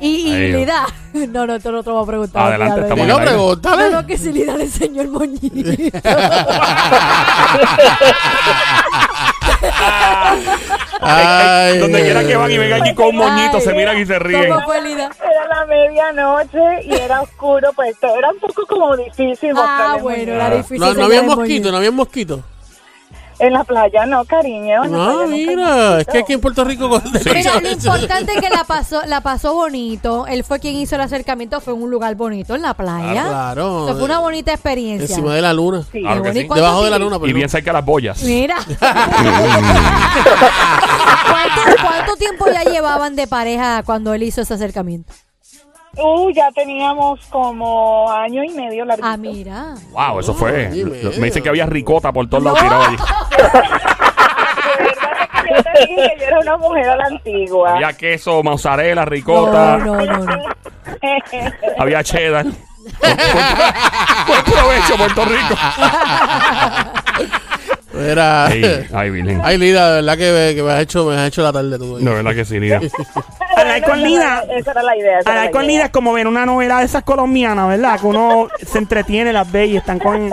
Y, 0.00 0.08
y 0.32 0.52
Lida. 0.52 0.86
No, 1.12 1.46
no, 1.46 1.56
esto 1.56 1.70
no 1.70 1.82
te 1.82 1.90
lo 1.90 1.96
voy 1.96 2.04
a 2.04 2.06
preguntar. 2.06 2.42
Adelante, 2.46 2.74
Lida, 2.74 2.82
estamos 2.86 3.04
en 3.04 3.10
el 3.10 3.18
aire. 3.18 3.24
No, 3.24 3.30
pregúntale. 3.36 3.90
no, 3.90 4.06
que 4.06 4.16
si 4.16 4.32
Lida 4.32 4.56
le 4.56 4.64
enseñó 4.64 5.02
el 5.02 5.08
moñito. 5.08 5.46
Ay, 11.00 11.78
Donde 11.78 12.02
quiera 12.02 12.24
que 12.24 12.36
van 12.36 12.50
y 12.50 12.58
vengan 12.58 12.82
aquí 12.82 12.94
con 12.94 13.08
un 13.08 13.16
moñito, 13.16 13.56
Ay, 13.56 13.62
se 13.62 13.72
miran 13.74 13.98
y 13.98 14.06
se 14.06 14.18
ríen. 14.18 14.48
¿Cómo 14.48 14.64
fue, 14.64 14.80
Lida? 14.82 15.10
Era 15.20 15.46
la 15.48 15.66
medianoche 15.66 16.84
y 16.84 16.94
era 16.94 17.22
oscuro, 17.22 17.72
pues 17.74 17.96
era 18.02 18.30
un 18.30 18.38
poco 18.38 18.66
como 18.66 18.96
difícil. 18.96 19.52
Ah, 19.56 19.96
bueno, 20.00 20.32
era 20.32 20.50
difícil. 20.50 20.78
No, 20.78 20.94
no 20.94 21.04
había 21.04 21.22
mosquito, 21.22 21.40
moñito. 21.40 21.70
no 21.72 21.76
había 21.78 21.90
mosquito. 21.90 22.44
En 23.42 23.52
la 23.52 23.64
playa 23.64 24.06
no, 24.06 24.24
cariño. 24.24 24.84
en 24.84 24.92
la 24.92 25.12
playa 25.14 25.26
mira, 25.26 26.00
es 26.00 26.06
que 26.06 26.18
aquí 26.18 26.32
en 26.34 26.40
Puerto 26.40 26.62
Rico. 26.62 26.88
Mira, 27.34 27.58
lo 27.60 27.70
importante 27.72 28.34
es 28.34 28.40
que 28.40 28.48
la 28.48 28.62
pasó, 28.62 29.02
la 29.06 29.20
pasó 29.20 29.54
bonito. 29.54 30.28
Él 30.28 30.44
fue 30.44 30.60
quien 30.60 30.76
hizo 30.76 30.94
el 30.94 31.00
acercamiento, 31.00 31.60
fue 31.60 31.74
en 31.74 31.82
un 31.82 31.90
lugar 31.90 32.14
bonito, 32.14 32.54
en 32.54 32.62
la 32.62 32.74
playa. 32.74 33.24
Ah, 33.26 33.52
claro. 33.54 33.88
Fue 33.94 34.04
una 34.04 34.20
bonita 34.20 34.52
experiencia. 34.52 35.08
Encima 35.16 35.34
de 35.34 35.42
la 35.42 35.52
luna. 35.52 35.82
Sí. 35.90 36.02
Claro 36.02 36.22
que 36.22 36.28
Qué 36.28 36.34
sí. 36.34 36.46
bonito. 36.46 36.54
Debajo 36.54 36.84
de 36.84 36.90
la 36.90 36.98
luna, 36.98 37.18
Y 37.24 37.32
bien 37.32 37.48
cerca 37.48 37.70
de 37.70 37.78
las 37.78 37.84
boyas. 37.84 38.22
Mira. 38.22 38.58
¿Cuánto, 41.28 41.82
cuánto 41.82 42.16
tiempo 42.16 42.46
ya 42.46 42.62
llevaban 42.62 43.16
de 43.16 43.26
pareja 43.26 43.82
cuando 43.82 44.14
él 44.14 44.22
hizo 44.22 44.42
ese 44.42 44.54
acercamiento? 44.54 45.12
Uh, 45.96 46.30
ya 46.32 46.50
teníamos 46.52 47.20
como 47.26 48.10
año 48.10 48.42
y 48.42 48.48
medio 48.50 48.84
larguito. 48.84 49.08
Ah, 49.08 49.16
mira. 49.16 49.74
Wow, 49.90 50.20
eso 50.20 50.32
fue. 50.34 50.68
Ay. 50.72 50.84
Me 51.18 51.26
dicen 51.26 51.42
que 51.42 51.48
había 51.50 51.66
ricota 51.66 52.10
por 52.12 52.28
todos 52.28 52.42
lados 52.44 52.60
tirado 52.60 52.82
allí. 52.84 52.96
Yo 55.50 55.62
te 55.62 55.70
dije 55.80 56.14
que 56.14 56.20
yo 56.20 56.26
era 56.28 56.38
una 56.40 56.56
mujer 56.56 56.88
a 56.88 56.96
la 56.96 57.04
antigua. 57.10 57.74
Había 57.74 57.92
queso, 57.92 58.42
mozzarella, 58.42 59.04
ricota. 59.04 59.76
No, 59.78 59.96
no, 59.96 60.04
no, 60.06 60.24
no. 60.24 60.42
Había 61.78 62.02
cheddar. 62.02 62.46
Buen 64.26 64.42
provecho, 64.44 64.96
Puerto 64.96 65.24
Rico. 65.24 65.54
Era. 68.10 68.46
Ay, 68.46 68.86
ay, 68.92 69.10
Virgen. 69.10 69.40
Ay, 69.44 69.58
Lida, 69.58 69.88
de 69.90 70.02
verdad 70.02 70.18
que 70.18 70.32
me, 70.32 70.54
que 70.54 70.62
me 70.62 70.72
has 70.72 70.80
hecho, 70.80 71.04
me 71.06 71.16
has 71.16 71.28
hecho 71.28 71.42
la 71.42 71.52
tarde 71.52 71.78
tú. 71.78 71.98
No, 72.00 72.14
verdad 72.14 72.34
que 72.34 72.44
sí, 72.44 72.58
Lida. 72.60 72.80
Hablar 73.56 73.82
con 73.84 74.02
Lida. 74.02 74.44
Esa 74.56 74.70
era 74.72 74.82
la 74.82 74.96
idea. 74.96 75.18
esa 75.20 75.30
Hablar 75.30 75.44
la 75.46 75.50
con. 75.50 75.66
Lida 75.66 75.84
es 75.84 75.90
como 75.90 76.12
ver 76.12 76.26
una 76.26 76.44
novela 76.46 76.78
de 76.80 76.84
esas 76.86 77.02
colombianas, 77.04 77.68
¿verdad? 77.68 78.00
Que 78.00 78.06
uno 78.06 78.48
se 78.66 78.78
entretiene, 78.78 79.32
las 79.32 79.50
ve 79.50 79.66
y 79.66 79.76
están 79.76 79.98
con... 79.98 80.30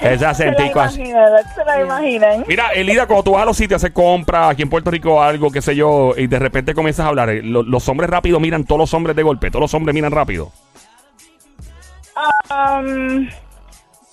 Ese 0.00 0.16
Se 0.16 0.24
la 0.24 0.30
acentico 0.30 0.80
así. 0.80 1.00
imaginan, 1.02 1.28
se 1.54 1.64
la 1.64 1.80
imaginan. 1.82 2.44
Mira, 2.48 2.70
Elida, 2.72 3.06
cuando 3.06 3.22
tú 3.24 3.32
vas 3.32 3.42
a 3.42 3.46
los 3.46 3.56
sitios 3.56 3.74
a 3.74 3.86
hacer 3.86 3.92
compras, 3.92 4.50
aquí 4.52 4.62
en 4.62 4.70
Puerto 4.70 4.90
Rico 4.90 5.22
algo, 5.22 5.50
qué 5.50 5.60
sé 5.60 5.76
yo, 5.76 6.14
y 6.16 6.26
de 6.26 6.38
repente 6.38 6.72
comienzas 6.74 7.04
a 7.04 7.08
hablar, 7.10 7.28
eh, 7.28 7.42
lo- 7.42 7.62
los 7.62 7.86
hombres 7.88 8.08
rápido 8.08 8.40
miran 8.40 8.64
todos 8.64 8.78
los 8.78 8.94
hombres 8.94 9.14
de 9.14 9.22
golpe, 9.22 9.50
todos 9.50 9.60
los 9.60 9.74
hombres 9.74 9.92
miran 9.94 10.10
rápido. 10.12 10.52
Um, 12.50 13.28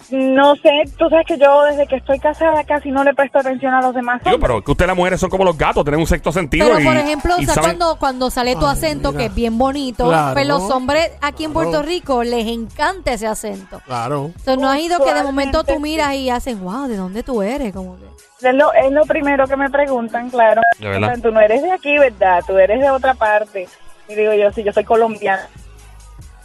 no 0.10 0.56
sé, 0.56 0.70
tú 0.98 1.10
sabes 1.10 1.26
que 1.28 1.38
yo 1.38 1.64
desde 1.66 1.86
que 1.88 1.98
estoy 1.98 2.18
casada 2.20 2.64
casi 2.64 2.92
no 2.92 3.04
le 3.04 3.14
presto 3.14 3.40
atención 3.40 3.74
a 3.74 3.82
los 3.82 3.94
demás. 3.94 4.22
Digo, 4.24 4.40
pero 4.40 4.64
que 4.64 4.72
ustedes 4.72 4.88
las 4.88 4.96
mujeres 4.98 5.20
son 5.20 5.30
como 5.30 5.44
los 5.44 5.58
gatos, 5.58 5.84
tienen 5.84 6.00
un 6.00 6.08
sexto 6.08 6.32
sentido. 6.32 6.66
Pero 6.68 6.80
y- 6.80 6.86
por 6.86 6.96
ejemplo, 6.98 7.36
o 7.36 7.40
y 7.42 7.46
sea, 7.46 7.56
saben- 7.56 7.78
cuando, 7.78 8.00
cuando 8.00 8.30
sale 8.30 8.56
tu 8.56 8.66
Ay, 8.66 8.74
acento, 8.74 9.10
mira. 9.12 9.20
que 9.20 9.26
es 9.28 9.36
bien 9.36 9.58
bonito, 9.58 10.06
Claro. 10.08 10.34
pues 10.34 10.48
los 10.48 10.62
hombres 10.72 11.12
aquí 11.22 11.44
en 11.44 11.54
Puerto 11.54 11.72
Claro. 11.72 11.88
Rico 11.88 12.24
les 12.24 12.48
encanta 12.48 13.14
ese 13.14 13.28
acento. 13.28 13.82
Claro. 13.86 14.32
Sea, 14.44 14.56
no 14.56 14.70
ha 14.70 14.80
ido 14.80 15.04
que 15.04 15.14
de 15.14 15.24
momento 15.24 15.60
tú 15.64 15.74
Usualmente 15.74 15.90
miras 15.90 16.14
y 16.16 16.30
hacen, 16.30 16.64
wow, 16.64 16.88
¿de 16.88 16.96
dónde 16.98 17.24
tú 17.24 17.42
eres? 17.42 17.74
Como 17.74 17.98
que... 17.98 18.06
Es 18.48 18.54
lo, 18.54 18.72
es 18.74 18.92
lo 18.92 19.04
primero 19.06 19.48
que 19.48 19.58
me 19.58 19.70
preguntan, 19.70 20.30
claro. 20.30 20.62
De 20.80 20.88
verdad. 20.88 21.18
Tú 21.22 21.32
no 21.32 21.42
eres 21.42 21.64
de 21.64 21.72
aquí, 21.72 21.98
¿verdad? 21.98 22.44
Tú 22.46 22.58
eres 22.58 22.80
de 22.80 22.90
otra 22.92 23.14
parte. 23.16 23.68
Y 24.08 24.16
digo 24.16 24.32
yo, 24.34 24.52
sí, 24.54 24.64
yo 24.64 24.72
soy 24.72 24.84
colombiana. 24.84 25.48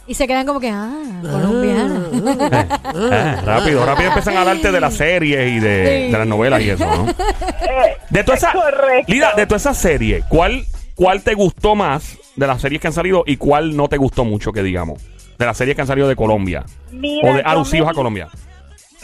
Y 0.05 0.15
se 0.15 0.27
quedan 0.27 0.45
como 0.45 0.59
que, 0.59 0.69
ah, 0.69 0.91
colombiana. 1.21 2.01
Ah, 3.11 3.41
rápido, 3.45 3.85
rápido 3.85 4.09
empiezan 4.09 4.35
a 4.37 4.41
hablarte 4.41 4.71
de 4.71 4.81
las 4.81 4.95
series 4.95 5.51
y 5.53 5.59
de, 5.59 6.03
Sí. 6.07 6.11
de 6.11 6.17
las 6.17 6.27
novelas 6.27 6.61
y 6.61 6.69
eso, 6.71 6.85
¿no? 6.85 7.09
Eh, 7.09 7.97
De 8.09 8.23
toda 8.23 8.37
esa, 8.37 8.51
Correcto. 8.51 9.11
Lida, 9.11 9.31
de 9.33 9.45
toda 9.45 9.57
esa 9.57 9.73
serie, 9.73 10.23
¿cuál, 10.27 10.65
¿cuál 10.95 11.21
te 11.21 11.33
gustó 11.35 11.75
más 11.75 12.17
de 12.35 12.47
las 12.47 12.61
series 12.61 12.81
que 12.81 12.87
han 12.87 12.93
salido 12.93 13.23
y 13.25 13.37
cuál 13.37 13.75
no 13.77 13.87
te 13.87 13.95
gustó 13.97 14.25
mucho, 14.25 14.51
que 14.51 14.61
digamos? 14.61 15.01
De 15.37 15.45
las 15.45 15.55
series 15.57 15.75
que 15.75 15.81
han 15.81 15.87
salido 15.87 16.07
de 16.09 16.15
Colombia. 16.17 16.65
mira, 16.91 17.31
o 17.31 17.33
de 17.35 17.41
alusivos 17.41 17.87
me- 17.87 17.91
a 17.91 17.95
Colombia. 17.95 18.27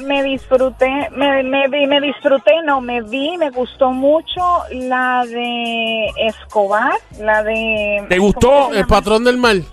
Me 0.06 0.22
disfruté, 0.24 0.88
me, 1.16 1.44
me, 1.44 1.68
vi- 1.70 1.86
me 1.88 2.00
disfruté, 2.02 2.52
no, 2.66 2.80
me 2.82 3.02
vi, 3.02 3.38
me 3.38 3.50
gustó 3.52 3.92
mucho 3.92 4.42
la 4.72 5.26
de 5.26 6.06
Escobar, 6.28 6.94
la 7.20 7.44
de... 7.44 8.06
¿Te 8.08 8.18
gustó 8.18 8.50
¿cómo 8.50 8.74
se 8.74 8.80
El 8.80 8.86
patrón 8.88 9.24
del 9.26 9.38
mal. 9.38 9.66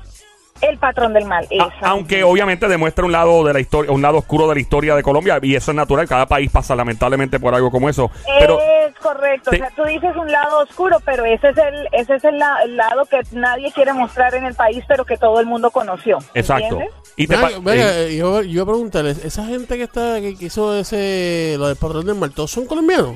El 0.60 0.78
patrón 0.78 1.12
del 1.12 1.24
mal, 1.26 1.44
A- 1.44 1.54
esa. 1.76 1.88
aunque 1.88 2.24
obviamente 2.24 2.66
demuestra 2.68 3.04
un 3.04 3.12
lado 3.12 3.44
de 3.44 3.52
la 3.52 3.60
historia, 3.60 3.90
un 3.92 4.02
lado 4.02 4.18
oscuro 4.18 4.48
de 4.48 4.54
la 4.54 4.60
historia 4.60 4.94
de 4.94 5.02
Colombia 5.02 5.38
y 5.42 5.54
eso 5.54 5.70
es 5.70 5.76
natural, 5.76 6.08
cada 6.08 6.26
país 6.26 6.50
pasa 6.50 6.74
lamentablemente 6.74 7.38
por 7.40 7.54
algo 7.54 7.70
como 7.70 7.88
eso. 7.88 8.10
Pero 8.38 8.58
es 8.60 8.94
correcto, 8.96 9.50
te- 9.50 9.56
o 9.56 9.58
sea, 9.60 9.70
tú 9.76 9.84
dices 9.84 10.14
un 10.16 10.30
lado 10.30 10.60
oscuro, 10.60 10.98
pero 11.04 11.24
ese 11.24 11.48
es 11.50 11.56
el 11.58 11.88
ese 11.92 12.14
es 12.16 12.24
el, 12.24 12.38
la- 12.38 12.58
el 12.64 12.76
lado 12.76 13.04
que 13.06 13.20
nadie 13.32 13.70
quiere 13.72 13.92
mostrar 13.92 14.34
en 14.34 14.44
el 14.44 14.54
país, 14.54 14.82
pero 14.88 15.04
que 15.04 15.16
todo 15.16 15.40
el 15.40 15.46
mundo 15.46 15.70
conoció. 15.70 16.18
exacto. 16.34 16.64
¿entiendes? 16.80 16.90
Y 17.18 17.26
te 17.26 17.36
Venga, 17.36 17.90
eh, 17.92 18.08
eh, 18.12 18.16
yo, 18.16 18.42
yo 18.42 18.66
preguntarle, 18.66 19.10
esa 19.12 19.44
gente 19.46 19.76
que 19.76 19.84
está 19.84 20.20
que, 20.20 20.36
que 20.36 20.46
hizo 20.46 20.76
ese 20.76 21.54
lo 21.58 21.68
del 21.68 21.76
patrón 21.76 22.04
del 22.06 22.14
mal, 22.16 22.30
¿todos 22.32 22.50
son 22.50 22.66
colombianos? 22.66 23.14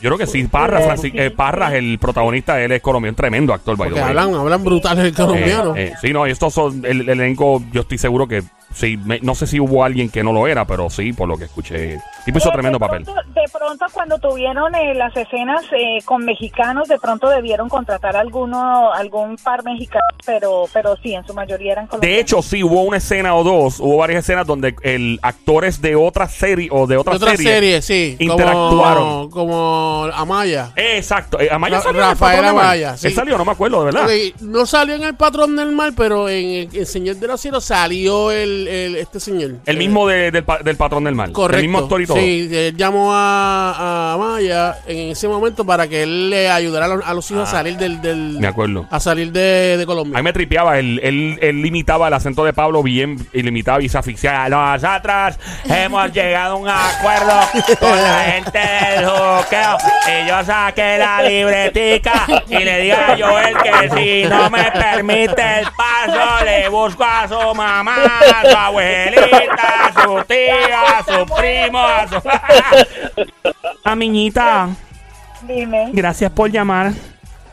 Yo 0.00 0.08
creo 0.08 0.18
que 0.18 0.26
sí, 0.26 0.44
Parra, 0.44 0.80
Eh, 0.80 0.84
Francis- 0.84 1.12
eh, 1.14 1.30
Parra, 1.30 1.76
el 1.76 1.98
protagonista, 1.98 2.60
él 2.60 2.72
es 2.72 2.82
colombiano, 2.82 3.16
tremendo 3.16 3.52
actor, 3.54 3.76
by 3.76 3.88
Porque 3.88 4.02
hablan, 4.02 4.34
hablan 4.34 4.64
brutales 4.64 5.04
el 5.04 5.14
colombiano. 5.14 5.76
Eh, 5.76 5.88
eh, 5.88 5.92
sí, 6.00 6.12
no, 6.12 6.26
y 6.26 6.30
estos 6.30 6.52
son 6.54 6.84
el, 6.84 7.02
el 7.02 7.08
elenco, 7.20 7.62
yo 7.72 7.82
estoy 7.82 7.98
seguro 7.98 8.26
que 8.28 8.42
sí, 8.72 8.96
me- 9.04 9.18
no 9.20 9.34
sé 9.34 9.46
si 9.46 9.58
hubo 9.60 9.84
alguien 9.84 10.08
que 10.10 10.22
no 10.22 10.32
lo 10.32 10.46
era, 10.46 10.64
pero 10.64 10.88
sí, 10.90 11.12
por 11.12 11.28
lo 11.28 11.36
que 11.36 11.44
escuché. 11.44 11.98
Tipo 12.24 12.38
hizo 12.38 12.48
Eh, 12.50 12.52
tremendo 12.52 12.78
de 12.78 12.86
papel. 12.86 13.04
pronto- 13.04 13.22
de 13.34 13.48
pronto 13.52 13.86
cuando 13.92 14.18
tuvieron 14.18 14.74
eh, 14.74 14.94
las 14.94 15.16
escenas 15.16 15.62
eh, 15.72 15.98
con 16.04 16.24
mexicanos, 16.24 16.86
de 16.88 16.98
pronto 16.98 17.28
debieron 17.28 17.68
contratar 17.68 18.16
alguno, 18.16 18.92
algún 18.92 19.36
par 19.36 19.64
mexicano, 19.64 20.04
pero, 20.24 20.64
pero 20.72 20.96
sí, 21.02 21.14
en 21.14 21.26
su 21.26 21.34
mayoría 21.34 21.72
eran 21.72 21.86
colombianos. 21.86 22.14
De 22.16 22.20
hecho, 22.20 22.42
sí, 22.42 22.62
hubo 22.62 22.82
una 22.82 22.98
escena 22.98 23.34
o 23.34 23.42
dos, 23.42 23.80
hubo 23.80 23.96
varias 23.96 24.24
escenas 24.24 24.46
donde 24.46 24.74
el 24.82 25.18
actores 25.22 25.80
de 25.82 25.96
otra 25.96 26.28
serie 26.28 26.68
o 26.70 26.86
de 26.86 26.96
otra, 26.96 27.12
De 27.12 27.24
otra 27.24 27.36
serie, 27.36 27.82
sí. 27.82 28.16
interactuaron. 28.20 29.30
Como, 29.30 29.30
como 29.30 29.89
Amaya. 30.14 30.70
Exacto. 30.76 31.40
Eh, 31.40 31.48
Amaya 31.50 31.76
Ra- 31.78 31.82
salió 31.82 32.00
en 32.00 32.04
el 32.06 32.10
Rafael 32.12 32.36
Patrón 32.36 32.46
del 32.46 32.54
Mal. 32.54 32.64
Amaya, 32.64 32.96
sí. 32.96 33.06
Él 33.08 33.14
salió, 33.14 33.38
no 33.38 33.44
me 33.44 33.52
acuerdo, 33.52 33.78
de 33.80 33.84
verdad. 33.92 34.04
Ok, 34.04 34.40
no 34.42 34.66
salió 34.66 34.94
en 34.94 35.02
el 35.04 35.14
patrón 35.14 35.56
del 35.56 35.72
mal, 35.72 35.92
pero 35.96 36.28
en 36.28 36.46
el, 36.46 36.68
el 36.76 36.86
Señor 36.86 37.16
de 37.16 37.26
los 37.26 37.40
Cielos 37.40 37.64
salió 37.64 38.30
el, 38.30 38.66
el- 38.68 38.96
este 38.96 39.20
señor. 39.20 39.56
El 39.66 39.76
mismo 39.76 40.06
de- 40.08 40.30
del, 40.30 40.44
pa- 40.44 40.58
del 40.58 40.76
Patrón 40.76 41.04
del 41.04 41.14
Mal. 41.14 41.32
Correcto. 41.32 41.58
El 41.60 41.62
mismo 41.68 41.78
actor 41.78 42.02
y 42.02 42.06
todo. 42.06 42.16
Sí, 42.18 42.48
él 42.52 42.76
llamó 42.76 43.12
a, 43.14 44.14
a 44.14 44.16
Maya 44.18 44.78
en 44.86 45.10
ese 45.10 45.28
momento 45.28 45.64
para 45.64 45.88
que 45.88 46.02
él 46.02 46.30
le 46.30 46.50
ayudara 46.50 46.86
a 46.86 46.88
los, 46.88 47.04
a 47.06 47.14
los 47.14 47.30
hijos 47.30 47.48
a 47.48 47.50
salir 47.50 47.76
del, 47.76 48.00
del- 48.00 48.36
Ah, 48.36 48.40
Me 48.40 48.46
acuerdo. 48.46 48.86
a 48.90 49.00
salir 49.00 49.32
de, 49.32 49.76
de 49.76 49.82
A 49.82 49.86
Colombia. 49.86 50.16
mí 50.18 50.22
me 50.22 50.32
tripeaba, 50.32 50.78
él, 50.78 51.00
él, 51.02 51.38
él 51.40 51.64
imitaba 51.66 52.08
el 52.08 52.14
acento 52.14 52.44
de 52.44 52.52
Pablo 52.52 52.82
bien, 52.82 53.16
y 53.32 53.42
lo 53.42 53.48
imitaba 53.48 53.82
y 53.82 53.88
se 53.88 53.98
asfixiaba. 53.98 54.48
Nosotros 54.48 55.36
hemos 55.68 56.12
llegado 56.12 56.54
a 56.54 56.56
un 56.56 56.68
acuerdo 56.68 57.32
con 57.78 57.90
la 57.96 58.24
gente 58.24 58.58
del 58.58 59.06
juqueo. 59.08 59.76
Y 60.08 60.28
yo 60.28 60.44
saqué 60.44 60.98
la 60.98 61.22
libretica 61.22 62.26
y 62.48 62.58
le 62.58 62.80
dije 62.80 62.94
a 62.94 63.16
Joel 63.18 63.56
que 63.58 63.90
si 64.22 64.28
no 64.28 64.50
me 64.50 64.70
permite 64.72 65.58
el 65.60 65.66
paso, 65.76 66.44
le 66.44 66.68
busco 66.68 67.04
a 67.04 67.28
su 67.28 67.54
mamá, 67.54 67.96
a 68.04 68.50
su 68.50 68.56
abuelita, 68.56 69.86
a 69.86 70.02
su 70.02 70.24
tía, 70.24 70.98
a 70.98 71.04
su 71.04 71.26
primo, 71.34 71.78
a 71.78 72.06
su... 72.08 72.20
Aminita, 73.84 74.68
Dime. 75.42 75.90
gracias 75.92 76.30
por 76.32 76.50
llamar. 76.50 76.92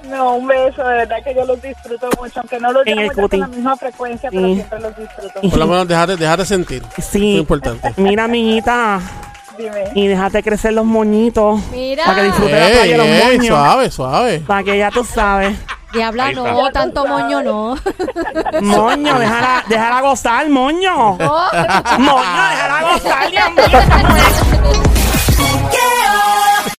No, 0.09 0.35
un 0.35 0.47
beso, 0.47 0.83
de 0.87 0.95
verdad 0.95 1.17
que 1.23 1.35
yo 1.35 1.45
los 1.45 1.61
disfruto 1.61 2.09
mucho, 2.17 2.39
aunque 2.39 2.59
no 2.59 2.71
los 2.71 2.85
llamo 2.85 3.11
con 3.29 3.39
la 3.39 3.47
misma 3.47 3.75
frecuencia, 3.75 4.29
pero 4.31 4.47
Sí. 4.47 4.55
siempre 4.55 4.79
los 4.79 4.97
disfruto. 4.97 5.41
Por 5.41 5.57
lo 5.59 5.67
menos 5.67 5.87
sentir. 6.45 6.83
Sí. 6.97 7.33
es 7.35 7.39
importante. 7.39 7.93
Mira, 7.97 8.23
Aminita, 8.23 9.01
y 9.95 10.07
déjate 10.07 10.43
crecer 10.43 10.73
los 10.73 10.85
moñitos. 10.85 11.59
Mira. 11.71 12.05
Para 12.05 12.17
que 12.17 12.23
disfrute 12.23 12.51
la 12.51 12.67
playa 12.67 12.83
de 12.83 12.97
los 12.97 13.07
moños. 13.07 13.47
Suave, 13.47 13.91
suave. 13.91 14.39
Para 14.39 14.63
que 14.63 14.77
ya 14.77 14.91
tú 14.91 15.03
sabes. 15.03 15.57
Diabla, 15.93 16.33
no, 16.33 16.71
tanto 16.71 17.05
moño 17.05 17.41
no. 17.41 17.77
moño, 18.61 19.19
déjala, 19.19 19.63
déjala 19.69 20.01
gozar, 20.01 20.49
moño. 20.49 21.11
Oh. 21.11 21.17
moño, 21.97 22.49
déjala 22.49 22.81
gozar. 22.93 23.31